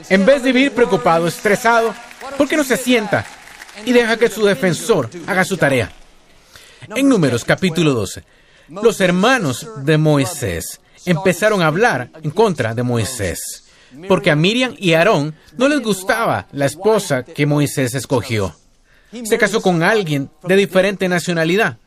En 0.09 0.25
vez 0.25 0.41
de 0.43 0.51
vivir 0.51 0.71
preocupado, 0.71 1.27
estresado, 1.27 1.93
¿por 2.37 2.47
qué 2.47 2.57
no 2.57 2.63
se 2.63 2.77
sienta 2.77 3.25
y 3.85 3.91
deja 3.91 4.17
que 4.17 4.29
su 4.29 4.45
defensor 4.45 5.09
haga 5.27 5.43
su 5.45 5.57
tarea? 5.57 5.91
En 6.95 7.07
Números 7.07 7.45
capítulo 7.45 7.93
12, 7.93 8.23
los 8.69 8.99
hermanos 9.01 9.67
de 9.83 9.97
Moisés 9.97 10.81
empezaron 11.05 11.61
a 11.61 11.67
hablar 11.67 12.09
en 12.23 12.31
contra 12.31 12.73
de 12.73 12.83
Moisés, 12.83 13.65
porque 14.07 14.31
a 14.31 14.35
Miriam 14.35 14.75
y 14.77 14.93
Aarón 14.93 15.35
no 15.57 15.67
les 15.67 15.81
gustaba 15.81 16.47
la 16.51 16.65
esposa 16.65 17.23
que 17.23 17.45
Moisés 17.45 17.93
escogió. 17.95 18.55
Se 19.23 19.37
casó 19.37 19.61
con 19.61 19.83
alguien 19.83 20.29
de 20.43 20.55
diferente 20.55 21.07
nacionalidad. 21.09 21.77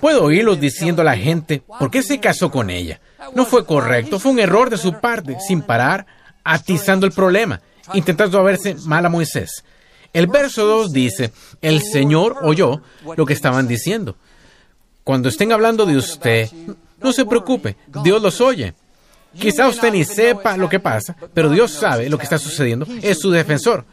Puedo 0.00 0.24
oírlos 0.24 0.60
diciendo 0.60 1.02
a 1.02 1.04
la 1.04 1.16
gente, 1.16 1.62
¿por 1.78 1.90
qué 1.90 2.02
se 2.02 2.20
casó 2.20 2.50
con 2.50 2.70
ella? 2.70 3.00
No 3.34 3.44
fue 3.44 3.64
correcto, 3.66 4.20
fue 4.20 4.32
un 4.32 4.38
error 4.38 4.70
de 4.70 4.76
su 4.76 5.00
parte, 5.00 5.36
sin 5.40 5.62
parar, 5.62 6.06
atizando 6.44 7.06
el 7.06 7.12
problema, 7.12 7.60
intentando 7.94 8.42
verse 8.44 8.76
mal 8.86 9.04
a 9.04 9.08
Moisés. 9.08 9.64
El 10.12 10.26
verso 10.26 10.66
2 10.66 10.92
dice, 10.92 11.32
el 11.60 11.82
Señor 11.82 12.38
oyó 12.42 12.82
lo 13.16 13.26
que 13.26 13.32
estaban 13.32 13.66
diciendo. 13.66 14.16
Cuando 15.02 15.28
estén 15.28 15.52
hablando 15.52 15.86
de 15.86 15.96
usted, 15.96 16.48
No 17.02 17.12
se 17.12 17.24
preocupe, 17.24 17.76
Dios 18.04 18.20
los 18.22 18.40
oye. 18.40 18.74
Quizá 19.38 19.68
usted 19.68 19.92
ni 19.92 20.04
sepa 20.04 20.56
lo 20.56 20.68
que 20.68 20.80
pasa, 20.80 21.16
pero 21.32 21.50
Dios 21.50 21.70
sabe 21.70 22.08
lo 22.08 22.18
que 22.18 22.24
está 22.24 22.38
sucediendo. 22.38 22.86
Es 23.02 23.20
su 23.20 23.30
defensor. 23.30 23.84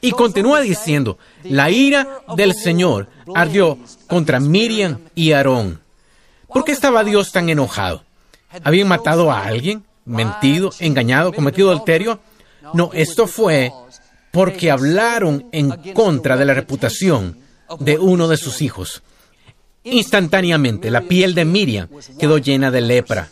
Y 0.00 0.12
continúa 0.12 0.60
diciendo, 0.60 1.18
la 1.44 1.70
ira 1.70 2.22
del 2.36 2.54
Señor 2.54 3.08
ardió 3.34 3.78
contra 4.08 4.40
Miriam 4.40 4.98
y 5.14 5.32
Aarón. 5.32 5.80
¿Por 6.48 6.64
qué 6.64 6.72
estaba 6.72 7.04
Dios 7.04 7.32
tan 7.32 7.48
enojado? 7.48 8.04
¿Habían 8.64 8.88
matado 8.88 9.30
a 9.30 9.44
alguien? 9.44 9.84
¿Mentido? 10.04 10.70
¿Engañado? 10.80 11.32
¿Cometido 11.32 11.70
adulterio? 11.70 12.20
No, 12.74 12.90
esto 12.92 13.26
fue 13.26 13.72
porque 14.32 14.70
hablaron 14.70 15.46
en 15.52 15.70
contra 15.92 16.36
de 16.36 16.46
la 16.46 16.54
reputación 16.54 17.38
de 17.78 17.98
uno 17.98 18.28
de 18.28 18.36
sus 18.36 18.62
hijos. 18.62 19.02
Instantáneamente 19.84 20.90
la 20.90 21.02
piel 21.02 21.34
de 21.34 21.44
Miriam 21.44 21.88
quedó 22.18 22.38
llena 22.38 22.70
de 22.70 22.80
lepra. 22.80 23.28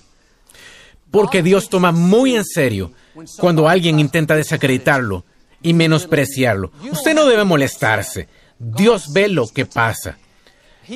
Porque 1.10 1.42
Dios 1.42 1.68
toma 1.68 1.92
muy 1.92 2.36
en 2.36 2.44
serio 2.44 2.92
cuando 3.38 3.68
alguien 3.68 3.98
intenta 3.98 4.36
desacreditarlo 4.36 5.24
y 5.62 5.74
menospreciarlo. 5.74 6.72
Usted 6.90 7.14
no 7.14 7.26
debe 7.26 7.44
molestarse. 7.44 8.28
Dios 8.58 9.12
ve 9.12 9.28
lo 9.28 9.48
que 9.48 9.66
pasa. 9.66 10.18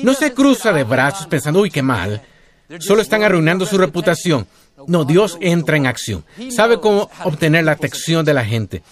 No 0.03 0.13
se 0.13 0.33
cruza 0.33 0.71
de 0.73 0.83
brazos 0.83 1.27
pensando, 1.27 1.61
uy, 1.61 1.69
qué 1.69 1.81
mal. 1.81 2.21
Solo 2.79 3.01
están 3.01 3.23
arruinando 3.23 3.65
su 3.65 3.77
reputación. 3.77 4.47
No, 4.87 5.05
Dios 5.05 5.37
entra 5.41 5.77
en 5.77 5.87
acción. 5.87 6.25
Sabe 6.49 6.79
cómo 6.79 7.09
obtener 7.23 7.63
la 7.65 7.73
atención 7.73 8.25
de 8.25 8.33
la 8.33 8.45
gente. 8.45 8.83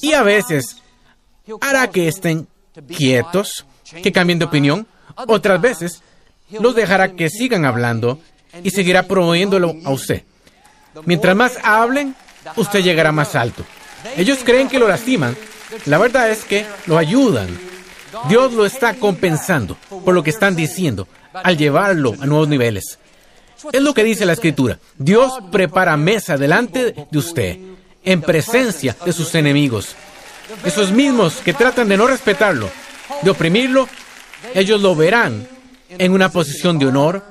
Y 0.00 0.12
a 0.12 0.22
veces 0.22 0.76
hará 1.60 1.90
que 1.90 2.08
estén 2.08 2.46
quietos, 2.96 3.66
que 4.02 4.12
cambien 4.12 4.38
de 4.38 4.44
opinión. 4.44 4.86
Otras 5.26 5.60
veces 5.60 6.02
los 6.50 6.74
dejará 6.74 7.12
que 7.12 7.30
sigan 7.30 7.64
hablando 7.64 8.18
y 8.62 8.70
seguirá 8.70 9.04
promoviéndolo 9.04 9.74
a 9.84 9.90
usted. 9.90 10.22
Mientras 11.04 11.34
más 11.36 11.58
hablen, 11.62 12.14
usted 12.56 12.82
llegará 12.82 13.12
más 13.12 13.34
alto. 13.34 13.64
Ellos 14.16 14.38
creen 14.44 14.68
que 14.68 14.78
lo 14.78 14.88
lastiman. 14.88 15.36
La 15.86 15.98
verdad 15.98 16.30
es 16.30 16.44
que 16.44 16.66
lo 16.86 16.98
ayudan. 16.98 17.48
Dios 18.28 18.52
lo 18.52 18.64
está 18.64 18.94
compensando 18.94 19.76
por 20.04 20.14
lo 20.14 20.22
que 20.22 20.30
están 20.30 20.54
diciendo 20.54 21.08
al 21.32 21.56
llevarlo 21.56 22.14
a 22.20 22.26
nuevos 22.26 22.48
niveles. 22.48 22.98
Es 23.72 23.82
lo 23.82 23.94
que 23.94 24.04
dice 24.04 24.26
la 24.26 24.34
escritura. 24.34 24.78
Dios 24.96 25.32
prepara 25.50 25.96
mesa 25.96 26.36
delante 26.36 26.94
de 27.10 27.18
usted 27.18 27.58
en 28.04 28.20
presencia 28.20 28.96
de 29.04 29.12
sus 29.12 29.34
enemigos. 29.34 29.96
Esos 30.64 30.92
mismos 30.92 31.36
que 31.36 31.54
tratan 31.54 31.88
de 31.88 31.96
no 31.96 32.06
respetarlo, 32.06 32.70
de 33.22 33.30
oprimirlo, 33.30 33.88
ellos 34.54 34.80
lo 34.80 34.94
verán 34.94 35.48
en 35.88 36.12
una 36.12 36.28
posición 36.28 36.78
de 36.78 36.86
honor, 36.86 37.24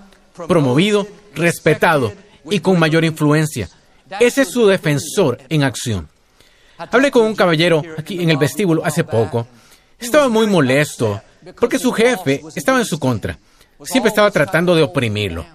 promovido, 0.48 1.08
respetado 1.36 2.12
y 2.50 2.60
con 2.60 2.80
mayor 2.80 3.04
influencia. 3.06 3.70
Ese 4.20 4.44
es 4.44 4.52
su 4.52 4.68
defensor 4.68 5.40
en 5.50 5.64
acción. 5.64 6.08
Hablé 6.78 7.12
con 7.12 7.24
un 7.24 7.36
caballero 7.36 7.82
aquí 7.98 8.22
en 8.22 8.30
el 8.30 8.38
vestíbulo 8.38 8.86
hace 8.86 9.04
poco. 9.04 9.48
Estaba 10.00 10.28
muy 10.28 10.48
molesto 10.48 11.22
porque 11.60 11.80
su 11.80 11.92
jefe 11.92 12.42
estaba 12.56 12.80
en 12.80 12.86
su 12.86 13.00
contra. 13.00 13.38
Siempre 13.84 14.10
estaba 14.10 14.32
tratando 14.32 14.76
de 14.76 14.84
oprimirlo. 14.84 15.46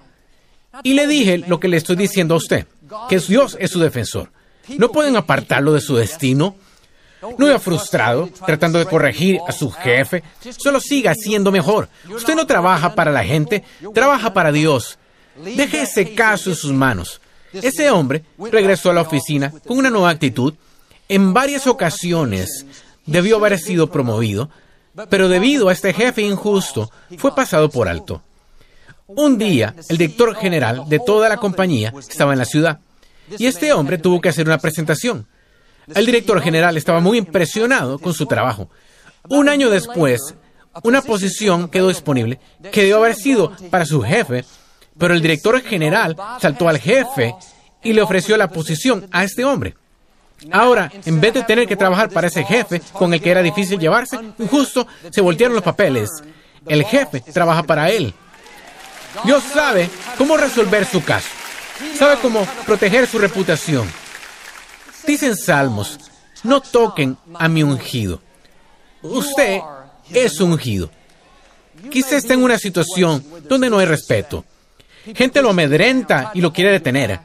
Y 0.83 0.95
le 0.95 1.07
dije 1.07 1.39
lo 1.39 1.59
que 1.59 1.69
le 1.69 1.77
estoy 1.77 1.97
diciendo 1.97 2.35
a 2.35 2.39
usted, 2.39 2.67
que 3.09 3.19
Dios 3.19 3.57
es 3.61 3.71
su 3.71 3.81
defensor. 3.81 4.31
No 4.77 4.93
pueden 4.93 5.17
apartarlo 5.17 5.73
de 5.73 5.81
su 5.81 5.97
destino. 5.97 6.57
No 7.37 7.49
iba 7.49 7.59
frustrado, 7.59 8.29
tratando 8.47 8.79
de 8.79 8.87
corregir 8.87 9.41
a 9.47 9.53
su 9.53 9.71
jefe. 9.71 10.23
Solo 10.57 10.81
siga 10.81 11.15
siendo 11.15 11.51
mejor. 11.51 11.89
Usted 12.09 12.37
no 12.37 12.47
trabaja 12.47 12.95
para 12.95 13.11
la 13.11 13.25
gente, 13.25 13.65
trabaja 13.93 14.33
para 14.33 14.53
Dios. 14.53 14.99
Deje 15.45 15.83
ese 15.83 16.15
caso 16.15 16.51
en 16.51 16.57
sus 16.57 16.73
manos. 16.73 17.21
Ese 17.53 17.91
hombre 17.91 18.25
regresó 18.51 18.91
a 18.91 18.95
la 18.95 19.03
oficina 19.03 19.53
con 19.67 19.79
una 19.79 19.91
nueva 19.91 20.11
actitud. 20.11 20.55
En 21.09 21.33
varias 21.33 21.67
ocasiones 21.67 22.67
debió 23.07 23.37
haber 23.37 23.59
sido 23.59 23.91
promovido, 23.91 24.51
pero 25.09 25.29
debido 25.29 25.69
a 25.69 25.73
este 25.73 25.93
jefe 25.93 26.23
injusto 26.23 26.91
fue 27.17 27.35
pasado 27.35 27.71
por 27.71 27.89
alto. 27.89 28.23
Un 29.07 29.39
día, 29.39 29.75
el 29.89 29.97
director 29.97 30.35
general 30.37 30.85
de 30.87 30.99
toda 30.99 31.31
la 31.31 31.39
compañía 31.39 31.95
estaba 31.99 32.35
en 32.35 32.39
la 32.39 32.45
ciudad 32.45 32.81
y 33.39 33.47
este 33.47 33.73
hombre 33.73 33.99
tuvo 33.99 34.21
que 34.21 34.29
hacer 34.29 34.47
una 34.47 34.59
presentación. 34.59 35.27
El 35.95 36.05
director 36.05 36.41
general 36.43 36.77
estaba 36.77 37.01
muy 37.01 37.17
impresionado 37.17 37.99
con 37.99 38.13
su 38.13 38.27
trabajo. 38.27 38.69
Un 39.31 39.49
año 39.49 39.71
después, 39.71 40.35
una 40.83 41.03
posición 41.03 41.69
quedó 41.69 41.89
disponible 41.89 42.39
que 42.71 42.83
debió 42.83 42.99
haber 42.99 43.15
sido 43.15 43.53
para 43.71 43.87
su 43.87 44.03
jefe, 44.03 44.45
pero 44.99 45.15
el 45.15 45.23
director 45.23 45.61
general 45.63 46.17
saltó 46.41 46.69
al 46.69 46.79
jefe 46.79 47.35
y 47.83 47.93
le 47.93 48.03
ofreció 48.03 48.37
la 48.37 48.49
posición 48.49 49.09
a 49.13 49.25
este 49.25 49.45
hombre. 49.45 49.77
Ahora, 50.53 50.91
en 51.05 51.21
vez 51.21 51.35
de 51.35 51.43
tener 51.43 51.67
que 51.67 51.77
trabajar 51.77 52.11
para 52.11 52.29
ese 52.29 52.45
jefe 52.45 52.81
con 52.93 53.13
el 53.13 53.21
que 53.21 53.31
era 53.31 53.43
difícil 53.43 53.79
llevarse, 53.79 54.19
justo 54.51 54.87
se 55.11 55.21
voltearon 55.21 55.55
los 55.55 55.65
papeles. 55.65 56.11
El 56.67 56.85
jefe 56.85 57.21
trabaja 57.21 57.63
para 57.63 57.91
él. 57.91 58.15
Dios 59.25 59.43
sabe 59.53 59.91
cómo 60.17 60.37
resolver 60.37 60.85
su 60.85 61.03
caso. 61.03 61.29
Sabe 61.97 62.17
cómo 62.21 62.47
proteger 62.67 63.07
su 63.07 63.19
reputación. 63.19 63.89
Dicen 65.07 65.37
salmos, 65.37 65.99
no 66.43 66.61
toquen 66.61 67.17
a 67.35 67.49
mi 67.49 67.63
ungido. 67.63 68.21
Usted 69.03 69.61
es 70.11 70.41
ungido. 70.41 70.91
Quizá 71.91 72.17
esté 72.17 72.35
en 72.35 72.43
una 72.43 72.59
situación 72.59 73.25
donde 73.49 73.71
no 73.71 73.79
hay 73.79 73.87
respeto. 73.87 74.45
Gente 75.15 75.43
lo 75.43 75.51
amedrenta 75.51 76.31
y 76.35 76.41
lo 76.41 76.53
quiere 76.53 76.73
detener. 76.73 77.21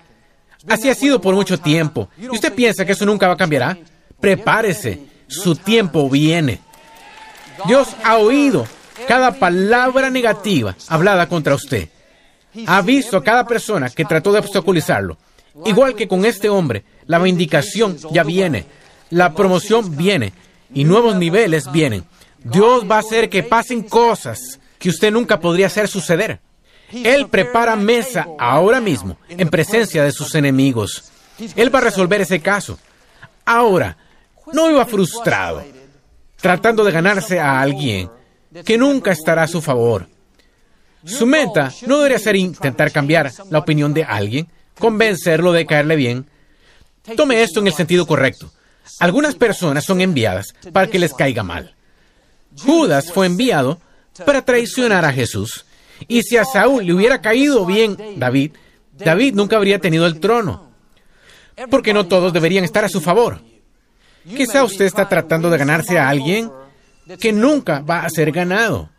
Así 0.67 0.89
ha 0.89 0.96
sido 0.96 1.19
por 1.19 1.36
mucho 1.36 1.60
tiempo. 1.60 2.10
¿Y 2.17 2.30
usted 2.30 2.54
piensa 2.54 2.86
que 2.86 2.93
eso 2.93 3.06
nunca 3.06 3.28
va 3.28 3.34
a 3.34 3.38
cambiar? 3.38 3.78
Prepárese. 4.19 5.02
Su 5.28 5.56
tiempo 5.56 6.10
viene. 6.10 6.60
Dios 7.67 7.89
ha 8.04 8.17
oído 8.17 8.67
cada 9.08 9.34
palabra 9.34 10.10
negativa 10.10 10.76
hablada 10.88 11.28
contra 11.28 11.56
usted. 11.56 11.89
Ha 12.67 12.82
visto 12.82 13.17
a 13.17 13.24
cada 13.24 13.46
persona 13.46 13.89
que 13.89 14.06
trató 14.06 14.32
de 14.32 14.39
obstaculizarlo. 14.39 15.17
Igual 15.65 15.96
que 15.96 16.08
con 16.08 16.26
este 16.26 16.50
hombre, 16.50 16.84
la 17.06 17.19
vindicación 17.19 17.98
ya 18.12 18.24
viene, 18.24 18.65
la 19.10 19.34
promoción 19.34 19.96
viene 19.96 20.34
y 20.74 20.84
nuevos 20.84 21.15
niveles 21.15 21.72
vienen. 21.72 22.06
Dios 22.43 22.89
va 22.89 22.98
a 22.98 23.00
hacer 23.00 23.30
que 23.30 23.43
pasen 23.43 23.84
cosas 23.84 24.60
que 24.80 24.89
usted 24.89 25.12
nunca 25.12 25.39
podría 25.39 25.67
hacer 25.67 25.88
suceder. 25.88 26.39
Él 26.93 27.27
prepara 27.29 27.75
mesa 27.75 28.27
ahora 28.38 28.79
mismo 28.79 29.17
en 29.29 29.49
presencia 29.49 30.03
de 30.03 30.12
sus 30.12 30.36
enemigos. 30.36 31.12
Él 31.56 31.73
va 31.73 31.79
a 31.79 31.84
resolver 31.84 32.21
ese 32.21 32.39
caso. 32.39 32.77
Ahora, 33.45 33.97
no 34.51 34.69
iba 34.69 34.86
frustrado, 34.86 35.63
tratando 36.38 36.84
de 36.84 36.91
ganarse 36.91 37.39
a 37.39 37.60
alguien 37.60 38.10
que 38.65 38.77
nunca 38.77 39.12
estará 39.12 39.43
a 39.43 39.47
su 39.47 39.62
favor. 39.62 40.08
Su 41.06 41.25
meta 41.25 41.71
no 41.88 41.97
debería 41.97 42.19
ser 42.19 42.36
intentar 42.36 42.91
cambiar 42.91 43.32
la 43.49 43.60
opinión 43.60 43.93
de 43.93 44.03
alguien, 44.03 44.47
convencerlo 44.79 45.51
de 45.51 45.65
caerle 45.65 45.95
bien. 45.95 46.27
Tome 47.17 47.41
esto 47.41 47.60
en 47.60 47.67
el 47.67 47.73
sentido 47.73 48.06
correcto. 48.08 48.51
Algunas 48.99 49.36
personas 49.36 49.84
son 49.84 50.01
enviadas 50.01 50.53
para 50.71 50.88
que 50.88 50.99
les 50.99 51.13
caiga 51.13 51.43
mal. 51.43 51.75
Judas 52.58 53.12
fue 53.12 53.25
enviado 53.25 53.82
para 54.25 54.43
traicionar 54.45 55.03
a 55.06 55.12
Jesús. 55.12 55.65
Y 56.08 56.23
si 56.23 56.38
a 56.38 56.45
Saúl 56.45 56.86
le 56.86 56.93
hubiera 56.93 57.21
caído 57.21 57.65
bien 57.65 57.97
David, 58.17 58.51
David 58.93 59.36
nunca 59.36 59.58
habría 59.58 59.79
tenido 59.79 60.06
el 60.06 60.19
trono. 60.19 60.71
Porque 61.69 61.93
no 61.93 62.08
todos 62.08 62.34
deberían 62.34 62.63
estar 62.63 62.84
a 62.84 62.89
su 62.89 63.01
favor. 63.01 63.39
Quizá 64.27 64.63
usted 64.63 64.86
está 64.86 65.08
tratando 65.08 65.49
de 65.49 65.58
ganarse 65.58 65.99
a 65.99 66.10
alguien 66.10 66.51
que 67.19 67.32
nunca 67.32 67.82
va 67.82 68.06
a 68.06 68.10
ser 68.10 68.32
ganado. 68.32 68.89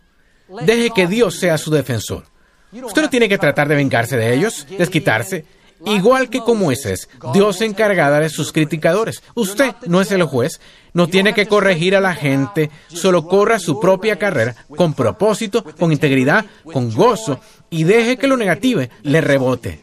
Deje 0.63 0.91
que 0.91 1.07
Dios 1.07 1.37
sea 1.37 1.59
su 1.59 1.71
defensor. 1.71 2.25
Usted 2.73 3.03
no 3.03 3.11
tiene 3.11 3.29
que 3.29 3.39
tratar 3.39 3.69
de 3.69 3.77
vengarse 3.77 4.17
de 4.17 4.35
ellos, 4.35 4.67
desquitarse. 4.79 5.45
Igual 5.87 6.31
que 6.31 6.41
como 6.41 6.65
Moisés, 6.65 7.09
Dios 7.33 7.57
se 7.57 7.67
encargará 7.67 8.21
de 8.21 8.29
sus 8.29 8.53
criticadores. 8.53 9.23
Usted 9.35 9.75
no 9.87 10.01
es 10.01 10.11
el 10.13 10.23
juez, 10.25 10.61
no 10.93 11.09
tiene 11.09 11.35
que 11.35 11.47
corregir 11.47 11.97
a 11.97 12.01
la 12.01 12.15
gente, 12.15 12.71
solo 12.89 13.27
corra 13.27 13.59
su 13.59 13.81
propia 13.81 14.19
carrera 14.19 14.55
con 14.77 14.95
propósito, 14.95 15.65
con 15.79 15.93
integridad, 15.93 16.47
con 16.73 16.93
gozo 16.95 17.41
y 17.71 17.85
deje 17.85 18.17
que 18.17 18.27
lo 18.27 18.37
negativo 18.37 18.83
le 19.03 19.21
rebote. 19.21 19.83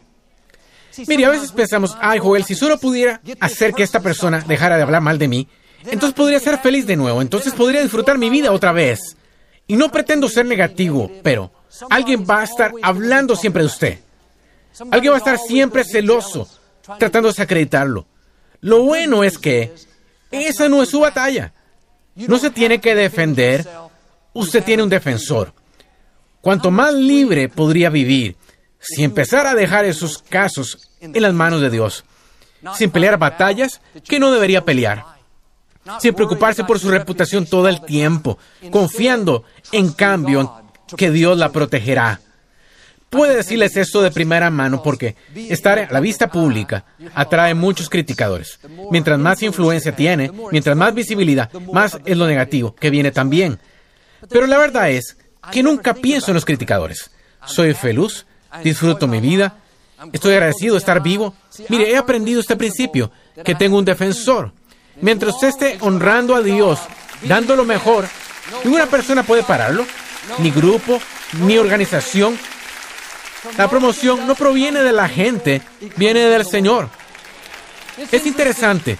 Mire, 1.07 1.25
a 1.25 1.29
veces 1.29 1.51
pensamos, 1.51 1.97
ay 2.01 2.19
Joel, 2.19 2.43
si 2.43 2.55
solo 2.55 2.77
pudiera 2.77 3.21
hacer 3.39 3.73
que 3.73 3.83
esta 3.83 4.01
persona 4.01 4.43
dejara 4.45 4.77
de 4.77 4.83
hablar 4.83 5.01
mal 5.01 5.17
de 5.17 5.27
mí, 5.27 5.47
entonces 5.85 6.13
podría 6.13 6.39
ser 6.39 6.59
feliz 6.59 6.85
de 6.85 6.95
nuevo, 6.95 7.21
entonces 7.21 7.53
podría 7.53 7.81
disfrutar 7.81 8.17
mi 8.17 8.29
vida 8.29 8.51
otra 8.51 8.71
vez. 8.71 9.17
Y 9.67 9.75
no 9.75 9.91
pretendo 9.91 10.27
ser 10.27 10.45
negativo, 10.45 11.09
pero 11.23 11.51
alguien 11.89 12.25
va 12.29 12.41
a 12.41 12.43
estar 12.43 12.71
hablando 12.81 13.35
siempre 13.35 13.63
de 13.63 13.67
usted. 13.67 13.99
Alguien 14.91 15.13
va 15.13 15.17
a 15.17 15.19
estar 15.19 15.37
siempre 15.37 15.83
celoso, 15.83 16.47
tratando 16.97 17.27
de 17.27 17.33
desacreditarlo. 17.33 18.05
Lo 18.61 18.83
bueno 18.83 19.23
es 19.23 19.37
que 19.37 19.73
esa 20.31 20.69
no 20.69 20.81
es 20.81 20.89
su 20.89 20.99
batalla. 20.99 21.53
No 22.15 22.37
se 22.37 22.49
tiene 22.49 22.79
que 22.79 22.95
defender. 22.95 23.67
Usted 24.33 24.63
tiene 24.63 24.83
un 24.83 24.89
defensor. 24.89 25.53
Cuanto 26.41 26.71
más 26.71 26.93
libre 26.93 27.49
podría 27.49 27.89
vivir 27.89 28.35
si 28.79 29.03
empezara 29.03 29.51
a 29.51 29.55
dejar 29.55 29.85
esos 29.85 30.17
casos 30.17 30.89
en 30.99 31.21
las 31.21 31.33
manos 31.33 31.61
de 31.61 31.69
Dios, 31.69 32.03
sin 32.75 32.89
pelear 32.89 33.17
batallas 33.17 33.79
que 34.07 34.19
no 34.19 34.31
debería 34.31 34.65
pelear, 34.65 35.05
sin 35.99 36.15
preocuparse 36.15 36.63
por 36.63 36.79
su 36.79 36.89
reputación 36.89 37.45
todo 37.45 37.67
el 37.67 37.81
tiempo, 37.81 38.39
confiando 38.71 39.43
en 39.71 39.91
cambio 39.91 40.63
que 40.97 41.11
Dios 41.11 41.37
la 41.37 41.51
protegerá. 41.51 42.21
Puede 43.11 43.35
decirles 43.35 43.75
esto 43.75 44.01
de 44.01 44.09
primera 44.09 44.49
mano 44.49 44.81
porque 44.81 45.17
estar 45.35 45.77
a 45.77 45.91
la 45.91 45.99
vista 45.99 46.29
pública 46.29 46.85
atrae 47.13 47.53
muchos 47.53 47.89
criticadores. 47.89 48.57
Mientras 48.89 49.19
más 49.19 49.43
influencia 49.43 49.93
tiene, 49.93 50.31
mientras 50.49 50.77
más 50.77 50.93
visibilidad, 50.93 51.51
más 51.73 51.99
es 52.05 52.15
lo 52.15 52.25
negativo 52.25 52.73
que 52.73 52.89
viene 52.89 53.11
también. 53.11 53.59
Pero 54.29 54.47
la 54.47 54.57
verdad 54.57 54.89
es 54.91 55.17
que 55.51 55.61
nunca 55.61 55.93
pienso 55.93 56.31
en 56.31 56.35
los 56.35 56.45
criticadores. 56.45 57.11
Soy 57.45 57.73
feliz, 57.73 58.25
disfruto 58.63 59.09
mi 59.09 59.19
vida, 59.19 59.57
estoy 60.13 60.35
agradecido 60.35 60.75
de 60.75 60.79
estar 60.79 61.03
vivo. 61.03 61.33
Mire, 61.67 61.91
he 61.91 61.97
aprendido 61.97 62.39
este 62.39 62.55
principio, 62.55 63.11
que 63.43 63.55
tengo 63.55 63.77
un 63.77 63.83
defensor. 63.83 64.53
Mientras 65.01 65.35
usted 65.35 65.49
esté 65.49 65.77
honrando 65.81 66.33
a 66.33 66.41
Dios, 66.41 66.79
dando 67.23 67.57
lo 67.57 67.65
mejor, 67.65 68.07
ninguna 68.63 68.85
persona 68.85 69.23
puede 69.23 69.43
pararlo, 69.43 69.85
ni 70.37 70.49
grupo, 70.49 70.97
ni 71.41 71.57
organización. 71.57 72.39
La 73.57 73.69
promoción 73.69 74.27
no 74.27 74.35
proviene 74.35 74.83
de 74.83 74.91
la 74.91 75.09
gente, 75.09 75.61
viene 75.97 76.21
del 76.21 76.45
Señor. 76.45 76.89
Es 78.11 78.25
interesante. 78.25 78.97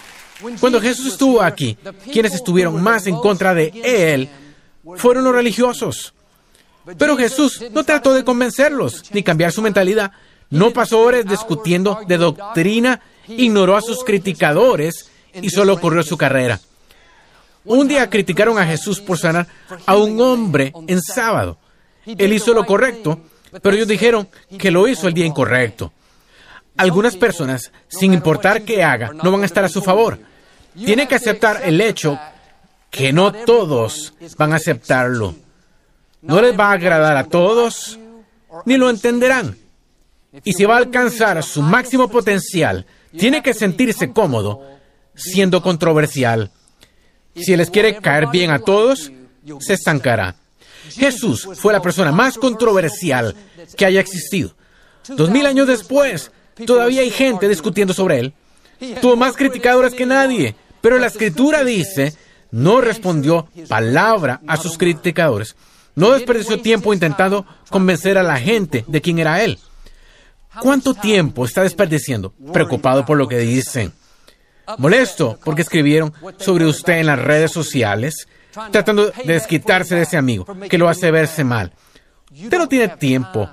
Cuando 0.60 0.82
Jesús 0.82 1.14
estuvo 1.14 1.42
aquí, 1.42 1.78
quienes 2.12 2.34
estuvieron 2.34 2.82
más 2.82 3.06
en 3.06 3.16
contra 3.18 3.54
de 3.54 3.72
Él 3.84 4.30
fueron 4.98 5.24
los 5.24 5.34
religiosos. 5.34 6.14
Pero 6.98 7.16
Jesús 7.16 7.64
no 7.72 7.84
trató 7.84 8.14
de 8.14 8.24
convencerlos 8.24 9.04
ni 9.14 9.22
cambiar 9.22 9.52
su 9.52 9.62
mentalidad. 9.62 10.12
No 10.50 10.74
pasó 10.74 11.00
horas 11.00 11.26
discutiendo 11.26 12.00
de 12.08 12.18
doctrina, 12.18 13.02
ignoró 13.28 13.78
a 13.78 13.82
sus 13.82 14.04
criticadores 14.04 15.12
y 15.34 15.50
solo 15.50 15.80
corrió 15.80 16.04
su 16.04 16.18
carrera. 16.18 16.60
Un 17.64 17.88
día 17.88 18.10
criticaron 18.10 18.58
a 18.58 18.66
Jesús 18.66 19.00
por 19.00 19.20
sanar 19.20 19.48
a 19.86 19.96
un 19.96 20.20
hombre 20.20 20.74
en 20.88 21.02
sábado. 21.02 21.60
Él 22.06 22.34
hizo 22.34 22.54
lo 22.54 22.66
correcto, 22.66 23.22
pero 23.62 23.76
ellos 23.76 23.88
dijeron 23.88 24.28
que 24.58 24.72
lo 24.72 24.88
hizo 24.88 25.08
el 25.08 25.14
día 25.14 25.26
incorrecto. 25.26 25.92
Algunas 26.78 27.18
personas, 27.18 27.72
sin 27.88 28.14
importar 28.14 28.64
qué 28.64 28.84
haga, 28.84 29.12
no 29.14 29.32
van 29.32 29.44
a 29.44 29.46
estar 29.46 29.64
a 29.64 29.70
su 29.70 29.82
favor. 29.82 30.20
Tiene 30.74 31.08
que 31.08 31.16
aceptar 31.16 31.62
el 31.64 31.82
hecho 31.82 32.18
que 32.90 33.12
no 33.12 33.32
todos 33.32 34.14
van 34.38 34.54
a 34.54 34.58
aceptarlo. 34.58 35.36
No 36.22 36.42
les 36.42 36.58
va 36.58 36.70
a 36.70 36.74
agradar 36.74 37.18
a 37.18 37.26
todos, 37.26 38.00
ni 38.66 38.78
lo 38.78 38.90
entenderán. 38.90 39.58
Y 40.44 40.54
si 40.54 40.64
va 40.66 40.76
a 40.76 40.80
alcanzar 40.80 41.44
su 41.44 41.62
máximo 41.62 42.08
potencial, 42.08 42.86
tiene 43.18 43.42
que 43.42 43.54
sentirse 43.54 44.14
cómodo 44.14 44.66
siendo 45.14 45.62
controversial. 45.62 46.52
Si 47.36 47.56
les 47.56 47.70
quiere 47.70 47.98
caer 47.98 48.28
bien 48.28 48.52
a 48.52 48.60
todos, 48.60 49.12
se 49.60 49.74
estancará. 49.74 50.36
Jesús 50.94 51.48
fue 51.56 51.74
la 51.74 51.82
persona 51.82 52.12
más 52.12 52.38
controversial 52.38 53.36
que 53.78 53.86
haya 53.86 54.00
existido. 54.00 54.56
Dos 55.08 55.30
mil 55.30 55.46
años 55.46 55.68
después, 55.68 56.32
todavía 56.66 57.02
hay 57.02 57.12
gente 57.12 57.48
discutiendo 57.48 57.94
sobre 57.94 58.20
él. 58.20 58.34
Tuvo 59.02 59.16
más 59.16 59.36
criticadores 59.36 59.94
que 59.94 60.06
nadie, 60.06 60.56
pero 60.82 60.98
la 60.98 61.08
escritura 61.08 61.64
dice 61.64 62.16
no 62.52 62.82
respondió 62.82 63.48
palabra 63.68 64.42
a 64.46 64.58
sus 64.58 64.78
criticadores. 64.78 65.56
No 65.96 66.12
desperdició 66.12 66.62
tiempo 66.62 66.94
intentando 66.94 67.46
convencer 67.70 68.18
a 68.18 68.24
la 68.24 68.38
gente 68.38 68.86
de 68.88 69.02
quién 69.02 69.20
era 69.20 69.44
él. 69.44 69.58
¿Cuánto 70.62 70.94
tiempo 70.94 71.46
está 71.46 71.64
desperdiciando 71.64 72.34
preocupado 72.52 73.06
por 73.06 73.18
lo 73.18 73.28
que 73.28 73.38
dicen? 73.38 73.94
Molesto 74.78 75.40
porque 75.44 75.62
escribieron 75.62 76.14
sobre 76.38 76.66
usted 76.66 77.00
en 77.00 77.08
las 77.08 77.20
redes 77.20 77.52
sociales, 77.52 78.28
tratando 78.72 79.08
de 79.08 79.34
desquitarse 79.34 79.96
de 79.96 80.04
ese 80.04 80.18
amigo 80.18 80.46
que 80.70 80.78
lo 80.78 80.90
hace 80.90 81.12
verse 81.12 81.44
mal. 81.44 81.72
Usted 82.32 82.58
no 82.58 82.68
tiene 82.68 82.88
tiempo 82.90 83.50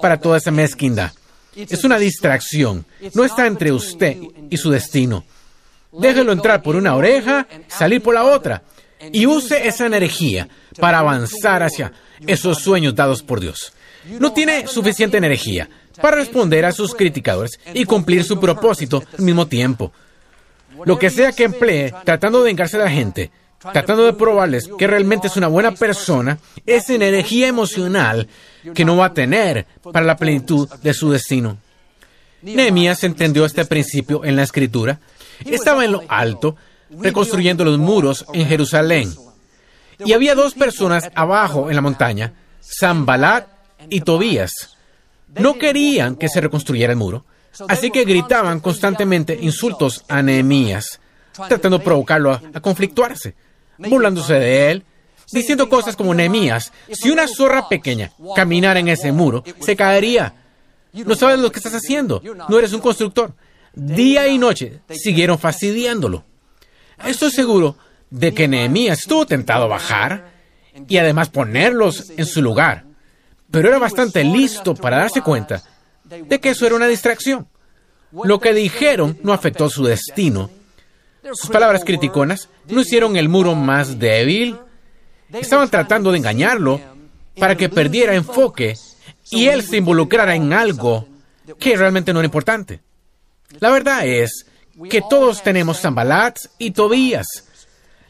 para 0.00 0.18
toda 0.18 0.38
esa 0.38 0.50
mezquindad. 0.50 1.12
Es 1.54 1.84
una 1.84 1.98
distracción. 1.98 2.86
No 3.14 3.24
está 3.24 3.46
entre 3.46 3.72
usted 3.72 4.16
y 4.48 4.56
su 4.56 4.70
destino. 4.70 5.24
Déjelo 5.92 6.32
entrar 6.32 6.62
por 6.62 6.76
una 6.76 6.96
oreja, 6.96 7.46
salir 7.68 8.02
por 8.02 8.14
la 8.14 8.24
otra. 8.24 8.62
Y 9.12 9.26
use 9.26 9.66
esa 9.66 9.86
energía 9.86 10.48
para 10.78 11.00
avanzar 11.00 11.62
hacia 11.62 11.92
esos 12.26 12.58
sueños 12.58 12.94
dados 12.94 13.22
por 13.22 13.40
Dios. 13.40 13.72
No 14.18 14.32
tiene 14.32 14.66
suficiente 14.66 15.18
energía 15.18 15.68
para 16.00 16.16
responder 16.16 16.64
a 16.64 16.72
sus 16.72 16.94
criticadores 16.94 17.60
y 17.74 17.84
cumplir 17.84 18.24
su 18.24 18.40
propósito 18.40 19.02
al 19.18 19.24
mismo 19.24 19.46
tiempo. 19.46 19.92
Lo 20.84 20.98
que 20.98 21.10
sea 21.10 21.32
que 21.32 21.44
emplee 21.44 21.92
tratando 22.04 22.38
de 22.38 22.44
vengarse 22.46 22.78
de 22.78 22.84
la 22.84 22.90
gente, 22.90 23.30
tratando 23.72 24.04
de 24.04 24.12
probarles 24.12 24.68
que 24.78 24.86
realmente 24.86 25.28
es 25.28 25.36
una 25.36 25.48
buena 25.48 25.72
persona, 25.72 26.38
es 26.66 26.90
energía 26.90 27.48
emocional 27.48 28.28
que 28.74 28.84
no 28.84 28.96
va 28.96 29.06
a 29.06 29.14
tener 29.14 29.66
para 29.92 30.04
la 30.04 30.16
plenitud 30.16 30.68
de 30.82 30.94
su 30.94 31.10
destino. 31.10 31.58
Nehemías 32.42 33.04
entendió 33.04 33.44
este 33.44 33.64
principio 33.64 34.24
en 34.24 34.34
la 34.36 34.42
escritura 34.42 34.98
estaba 35.50 35.84
en 35.84 35.92
lo 35.92 36.02
alto, 36.08 36.56
reconstruyendo 36.90 37.64
los 37.64 37.78
muros 37.78 38.24
en 38.32 38.46
Jerusalén. 38.46 39.12
Y 40.04 40.12
había 40.12 40.34
dos 40.34 40.54
personas 40.54 41.10
abajo 41.14 41.70
en 41.70 41.76
la 41.76 41.82
montaña, 41.82 42.32
Zambalat 42.60 43.46
y 43.88 44.00
Tobías. 44.00 44.76
No 45.38 45.58
querían 45.58 46.16
que 46.16 46.28
se 46.28 46.40
reconstruyera 46.40 46.92
el 46.92 46.98
muro, 46.98 47.24
así 47.68 47.90
que 47.90 48.04
gritaban 48.04 48.60
constantemente 48.60 49.38
insultos 49.40 50.04
a 50.08 50.22
Nehemías, 50.22 51.00
tratando 51.48 51.78
de 51.78 51.84
provocarlo 51.84 52.32
a 52.32 52.60
conflictuarse, 52.60 53.34
burlándose 53.78 54.34
de 54.34 54.70
él, 54.70 54.84
diciendo 55.32 55.68
cosas 55.68 55.96
como 55.96 56.14
Nehemías, 56.14 56.72
si 56.90 57.10
una 57.10 57.26
zorra 57.26 57.68
pequeña 57.68 58.12
caminara 58.34 58.80
en 58.80 58.88
ese 58.88 59.12
muro, 59.12 59.44
se 59.60 59.76
caería. 59.76 60.34
No 60.92 61.14
sabes 61.14 61.38
lo 61.38 61.50
que 61.50 61.58
estás 61.58 61.74
haciendo, 61.74 62.22
no 62.48 62.58
eres 62.58 62.72
un 62.72 62.80
constructor 62.80 63.34
día 63.74 64.28
y 64.28 64.38
noche 64.38 64.80
siguieron 64.90 65.38
fastidiándolo. 65.38 66.24
Estoy 67.04 67.30
seguro 67.30 67.76
de 68.10 68.34
que 68.34 68.48
Nehemías 68.48 69.00
estuvo 69.00 69.26
tentado 69.26 69.64
a 69.64 69.68
bajar 69.68 70.32
y 70.88 70.98
además 70.98 71.30
ponerlos 71.30 72.12
en 72.16 72.26
su 72.26 72.42
lugar, 72.42 72.84
pero 73.50 73.68
era 73.68 73.78
bastante 73.78 74.22
listo 74.24 74.74
para 74.74 74.98
darse 74.98 75.22
cuenta 75.22 75.62
de 76.04 76.40
que 76.40 76.50
eso 76.50 76.66
era 76.66 76.76
una 76.76 76.86
distracción. 76.88 77.48
Lo 78.24 78.40
que 78.40 78.52
dijeron 78.52 79.18
no 79.22 79.32
afectó 79.32 79.70
su 79.70 79.84
destino. 79.84 80.50
Sus 81.22 81.50
palabras 81.50 81.84
criticonas 81.84 82.48
no 82.68 82.80
hicieron 82.80 83.16
el 83.16 83.28
muro 83.28 83.54
más 83.54 83.98
débil. 83.98 84.58
Estaban 85.32 85.70
tratando 85.70 86.10
de 86.10 86.18
engañarlo 86.18 86.80
para 87.38 87.56
que 87.56 87.68
perdiera 87.68 88.14
enfoque 88.14 88.76
y 89.30 89.46
él 89.46 89.62
se 89.62 89.76
involucrara 89.76 90.34
en 90.34 90.52
algo 90.52 91.06
que 91.58 91.76
realmente 91.76 92.12
no 92.12 92.20
era 92.20 92.26
importante. 92.26 92.80
La 93.60 93.70
verdad 93.70 94.06
es 94.06 94.46
que 94.90 95.02
todos 95.08 95.42
tenemos 95.42 95.80
Zambalats 95.80 96.50
y 96.58 96.72
Tobías. 96.72 97.26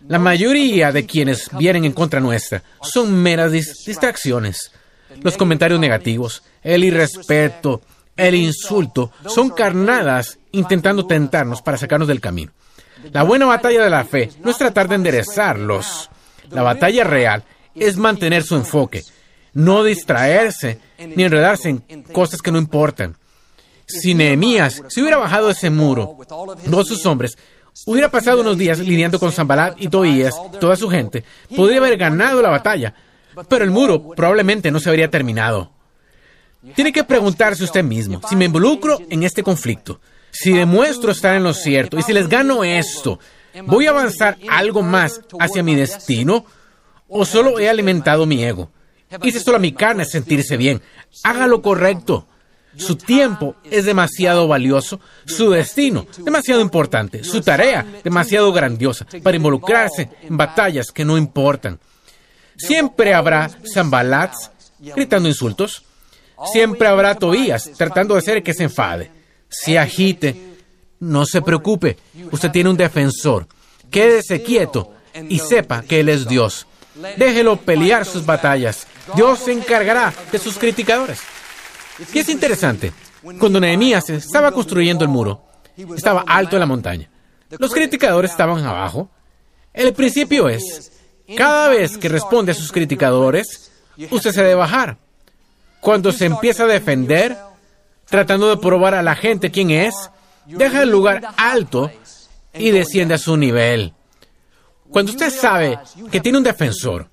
La 0.09 0.19
mayoría 0.19 0.91
de 0.91 1.07
quienes 1.07 1.49
vienen 1.57 1.85
en 1.85 1.93
contra 1.93 2.19
nuestra 2.19 2.63
son 2.81 3.13
meras 3.23 3.53
distracciones. 3.53 4.73
Los 5.21 5.37
comentarios 5.37 5.79
negativos, 5.79 6.43
el 6.63 6.85
irrespeto, 6.85 7.83
el 8.17 8.35
insulto 8.35 9.13
son 9.27 9.51
carnadas 9.51 10.39
intentando 10.53 11.07
tentarnos 11.07 11.63
para 11.63 11.77
sacarnos 11.77 12.09
del 12.09 12.21
camino. 12.21 12.53
La 13.11 13.23
buena 13.23 13.47
batalla 13.47 13.85
de 13.85 13.91
la 13.91 14.05
fe 14.05 14.31
no 14.43 14.51
es 14.51 14.59
tratar 14.59 14.89
de 14.89 14.97
enderezarlos. 14.97 16.11
La 16.51 16.63
batalla 16.63 17.05
real 17.05 17.45
es 17.75 17.97
mantener 17.97 18.43
su 18.43 18.55
enfoque, 18.55 19.03
no 19.55 19.83
distraerse 19.83 20.79
ni 20.99 21.25
enredarse 21.25 21.69
en 21.71 22.03
cosas 22.03 22.43
que 22.43 22.53
no 22.53 22.59
importan. 22.59 23.17
Si 23.87 24.15
Nehemías 24.15 24.83
se 24.89 25.01
hubiera 25.01 25.17
bajado 25.17 25.51
ese 25.51 25.71
muro, 25.71 26.17
todos 26.29 26.89
sus 26.89 27.05
hombres, 27.07 27.37
hubiera 27.87 28.11
pasado 28.11 28.41
unos 28.41 28.57
días 28.57 28.79
lidiando 28.79 29.19
con 29.19 29.33
Zambalat 29.33 29.81
y 29.81 29.89
Toías, 29.89 30.35
toda 30.61 30.77
su 30.77 30.89
gente, 30.89 31.25
podría 31.55 31.79
haber 31.79 31.97
ganado 31.97 32.41
la 32.43 32.51
batalla, 32.51 32.95
pero 33.49 33.65
el 33.65 33.71
muro 33.71 34.11
probablemente 34.11 34.71
no 34.71 34.81
se 34.81 34.89
habría 34.89 35.11
terminado. 35.11 35.73
Tiene 36.75 36.93
que 36.93 37.05
preguntarse 37.05 37.65
usted 37.65 37.83
mismo, 37.83 38.21
si 38.29 38.37
me 38.37 38.45
involucro 38.45 38.99
en 39.11 39.25
este 39.25 39.43
conflicto, 39.43 40.01
si 40.33 40.53
demuestro 40.53 41.13
estar 41.13 41.37
en 41.37 41.45
lo 41.45 41.53
cierto 41.53 41.99
y 41.99 42.03
si 42.03 42.13
les 42.13 42.29
gano 42.29 42.65
esto, 42.65 43.21
¿voy 43.67 43.87
a 43.87 43.91
avanzar 43.91 44.39
algo 44.49 44.83
más 44.83 45.21
hacia 45.39 45.63
mi 45.63 45.75
destino 45.75 46.47
o 47.07 47.25
solo 47.25 47.61
he 47.61 47.69
alimentado 47.69 48.25
mi 48.25 48.43
ego? 48.43 48.71
Hice 49.23 49.41
solo 49.41 49.59
a 49.59 49.61
mi 49.61 49.73
carne 49.73 50.07
sentirse 50.07 50.57
bien. 50.57 50.81
Haga 51.23 51.47
lo 51.47 51.61
correcto. 51.61 52.27
Su 52.75 52.97
tiempo 52.97 53.55
es 53.71 53.85
demasiado 53.85 54.49
valioso, 54.49 54.99
su 55.27 55.51
destino 55.51 56.07
demasiado 56.25 56.63
importante, 56.63 57.23
su 57.23 57.43
tarea 57.43 57.85
demasiado 58.03 58.51
grandiosa 58.51 59.07
para 59.23 59.37
involucrarse 59.37 60.09
en 60.23 60.39
batallas 60.39 60.91
que 60.91 61.05
no 61.05 61.19
importan. 61.19 61.79
Siempre 62.57 63.13
habrá 63.13 63.51
zambalats 63.75 64.51
gritando 64.81 65.29
insultos. 65.29 65.85
Siempre 66.51 66.89
habrá 66.89 67.15
Tobías 67.15 67.71
tratando 67.77 68.15
de 68.15 68.21
hacer 68.21 68.43
que 68.43 68.55
se 68.55 68.65
enfade, 68.65 69.11
se 69.53 69.79
agite. 69.79 70.35
No 70.99 71.27
se 71.27 71.43
preocupe, 71.43 71.99
usted 72.31 72.51
tiene 72.51 72.71
un 72.71 72.77
defensor. 72.77 73.47
Quédese 73.91 74.43
quieto 74.43 74.95
y 75.29 75.39
sepa 75.39 75.83
que 75.83 76.01
Él 76.01 76.09
es 76.09 76.27
Dios. 76.27 76.67
Déjelo 77.17 77.57
pelear 77.57 78.05
sus 78.05 78.25
batallas. 78.25 78.87
Dios 79.15 79.41
se 79.41 79.53
encargará 79.53 80.13
de 80.31 80.39
sus 80.39 80.59
criticadores. 80.59 81.21
Y 82.13 82.19
es 82.19 82.29
interesante, 82.29 82.93
cuando 83.39 83.61
Nehemías 83.61 84.09
estaba 84.11 84.53
construyendo 84.53 85.05
el 85.05 85.11
muro, 85.11 85.45
estaba 85.97 86.25
alto 86.27 86.57
en 86.57 86.61
la 86.61 86.67
montaña. 86.67 87.11
Los 87.59 87.73
criticadores 87.73 88.31
estaban 88.31 88.65
abajo. 88.65 89.11
El 89.73 89.93
principio 89.93 90.49
es, 90.49 90.93
cada 91.37 91.69
vez 91.69 91.99
que 91.99 92.09
responde 92.09 92.53
a 92.53 92.55
sus 92.55 92.73
criticadores, 92.73 93.73
usted 94.11 94.33
se 94.33 94.43
debe 94.43 94.55
bajar. 94.55 94.99
Cuando 95.81 96.13
se 96.13 96.27
empieza 96.27 96.65
a 96.65 96.69
defender, 96.69 97.37
tratando 98.13 98.51
de 98.51 98.59
probar 98.59 98.95
a 98.95 99.03
la 99.03 99.17
gente 99.17 99.51
quién 99.51 99.71
es, 99.71 99.95
deja 100.45 100.83
el 100.83 100.91
lugar 100.91 101.29
alto 101.39 101.91
y 102.53 102.71
desciende 102.71 103.15
a 103.15 103.19
su 103.19 103.39
nivel. 103.39 103.95
Cuando 104.91 105.13
usted 105.13 105.31
sabe 105.31 105.79
que 106.11 106.21
tiene 106.21 106.37
un 106.37 106.45
defensor, 106.45 107.09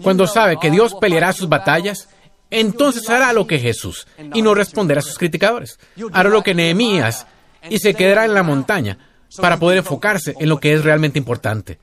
cuando 0.00 0.28
sabe 0.28 0.56
que 0.60 0.70
Dios 0.70 0.94
peleará 0.94 1.32
sus 1.32 1.48
batallas, 1.48 2.08
entonces 2.52 3.10
hará 3.10 3.32
lo 3.32 3.48
que 3.48 3.58
Jesús 3.58 4.06
y 4.32 4.40
no 4.40 4.54
responderá 4.54 5.00
a 5.00 5.02
sus 5.02 5.18
criticadores. 5.18 5.80
Hará 6.12 6.28
lo 6.28 6.44
que 6.44 6.54
Nehemías 6.54 7.26
y 7.68 7.80
se 7.80 7.94
quedará 7.94 8.24
en 8.24 8.34
la 8.34 8.44
montaña 8.44 8.96
para 9.38 9.56
poder 9.56 9.78
enfocarse 9.78 10.36
en 10.38 10.48
lo 10.48 10.60
que 10.60 10.72
es 10.72 10.84
realmente 10.84 11.18
importante. 11.18 11.80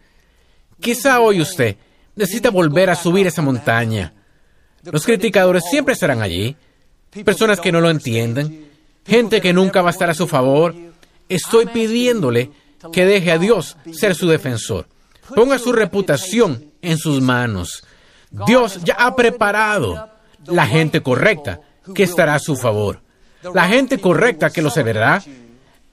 Quizá 0.80 1.20
hoy 1.20 1.42
usted 1.42 1.76
necesita 2.16 2.52
volver 2.52 2.90
a 2.90 2.96
subir 2.96 3.28
esa 3.28 3.42
montaña. 3.42 4.14
Los 4.84 5.04
criticadores 5.04 5.66
siempre 5.70 5.94
estarán 5.94 6.22
allí, 6.22 6.56
personas 7.24 7.60
que 7.60 7.72
no 7.72 7.82
lo 7.82 7.90
entienden, 7.90 8.70
gente 9.06 9.42
que 9.42 9.54
nunca 9.54 9.82
va 9.82 9.90
a 9.90 9.92
estar 9.92 10.10
a 10.10 10.16
su 10.16 10.28
favor. 10.28 10.76
Estoy 11.30 11.68
pidiéndole 11.68 12.52
que 12.92 13.06
deje 13.06 13.32
a 13.32 13.38
Dios 13.38 13.78
ser 13.92 14.16
su 14.16 14.28
defensor. 14.28 14.88
Ponga 15.34 15.58
su 15.58 15.72
reputación 15.72 16.72
en 16.82 16.98
sus 16.98 17.22
manos. 17.22 17.84
Dios 18.46 18.80
ya 18.84 18.96
ha 18.96 19.16
preparado 19.16 20.10
la 20.46 20.68
gente 20.68 21.02
correcta 21.02 21.62
que 21.94 22.04
estará 22.04 22.36
a 22.36 22.40
su 22.40 22.56
favor. 22.56 23.02
La 23.54 23.68
gente 23.68 24.00
correcta 24.00 24.50
que 24.50 24.62
lo 24.62 24.70
cederá 24.70 25.24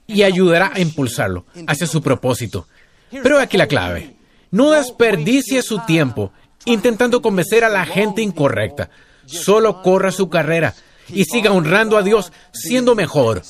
y 0.07 0.23
ayudará 0.23 0.71
a 0.73 0.79
impulsarlo 0.79 1.45
hacia 1.67 1.87
su 1.87 2.01
propósito. 2.01 2.67
Pero 3.09 3.39
aquí 3.39 3.57
la 3.57 3.67
clave. 3.67 4.15
No 4.51 4.71
desperdicie 4.71 5.61
su 5.61 5.79
tiempo 5.79 6.31
intentando 6.65 7.21
convencer 7.21 7.63
a 7.63 7.69
la 7.69 7.85
gente 7.85 8.21
incorrecta. 8.21 8.89
Solo 9.25 9.81
corra 9.81 10.11
su 10.11 10.29
carrera 10.29 10.73
y 11.09 11.25
siga 11.25 11.51
honrando 11.51 11.97
a 11.97 12.03
Dios 12.03 12.31
siendo 12.51 12.95
mejor. 12.95 13.43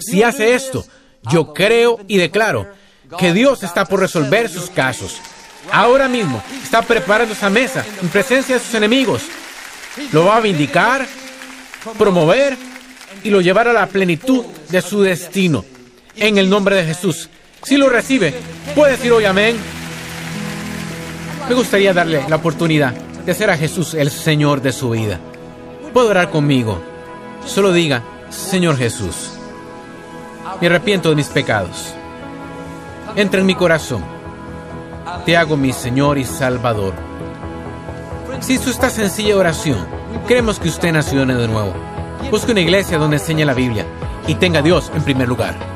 Si 0.00 0.22
hace 0.22 0.54
esto, 0.54 0.84
yo 1.30 1.52
creo 1.52 2.00
y 2.06 2.16
declaro 2.16 2.68
que 3.18 3.32
Dios 3.32 3.62
está 3.62 3.84
por 3.84 4.00
resolver 4.00 4.48
sus 4.48 4.70
casos. 4.70 5.20
Ahora 5.70 6.08
mismo 6.08 6.42
está 6.62 6.82
preparando 6.82 7.34
esa 7.34 7.50
mesa 7.50 7.84
en 8.02 8.08
presencia 8.08 8.56
de 8.56 8.64
sus 8.64 8.74
enemigos. 8.74 9.22
Lo 10.12 10.26
va 10.26 10.36
a 10.36 10.40
vindicar, 10.40 11.06
promover 11.98 12.56
y 13.22 13.30
lo 13.30 13.40
llevará 13.40 13.70
a 13.70 13.74
la 13.74 13.86
plenitud 13.86 14.44
de 14.68 14.82
su 14.82 15.02
destino. 15.02 15.64
En 16.16 16.38
el 16.38 16.48
nombre 16.48 16.76
de 16.76 16.84
Jesús. 16.84 17.28
Si 17.62 17.76
lo 17.76 17.88
recibe, 17.88 18.34
puede 18.74 18.92
decir 18.92 19.12
hoy 19.12 19.24
amén. 19.24 19.56
Me 21.48 21.54
gustaría 21.54 21.92
darle 21.92 22.24
la 22.28 22.36
oportunidad 22.36 22.92
de 22.92 23.32
hacer 23.32 23.50
a 23.50 23.56
Jesús 23.56 23.94
el 23.94 24.10
Señor 24.10 24.60
de 24.60 24.72
su 24.72 24.90
vida. 24.90 25.18
Puede 25.92 26.08
orar 26.08 26.30
conmigo. 26.30 26.93
Solo 27.46 27.72
diga, 27.72 28.02
Señor 28.30 28.76
Jesús, 28.76 29.32
me 30.60 30.66
arrepiento 30.66 31.10
de 31.10 31.16
mis 31.16 31.28
pecados. 31.28 31.94
Entra 33.16 33.40
en 33.40 33.46
mi 33.46 33.54
corazón. 33.54 34.04
Te 35.24 35.36
hago 35.36 35.56
mi 35.56 35.72
Señor 35.72 36.18
y 36.18 36.24
Salvador. 36.24 36.94
Si 38.40 38.54
hizo 38.54 38.70
esta 38.70 38.90
sencilla 38.90 39.36
oración, 39.36 39.86
creemos 40.26 40.58
que 40.58 40.68
usted 40.68 40.92
nació 40.92 41.24
de 41.24 41.48
nuevo. 41.48 41.72
Busque 42.30 42.52
una 42.52 42.60
iglesia 42.60 42.98
donde 42.98 43.16
enseñe 43.16 43.44
la 43.44 43.54
Biblia 43.54 43.86
y 44.26 44.34
tenga 44.34 44.58
a 44.58 44.62
Dios 44.62 44.90
en 44.94 45.02
primer 45.02 45.28
lugar. 45.28 45.73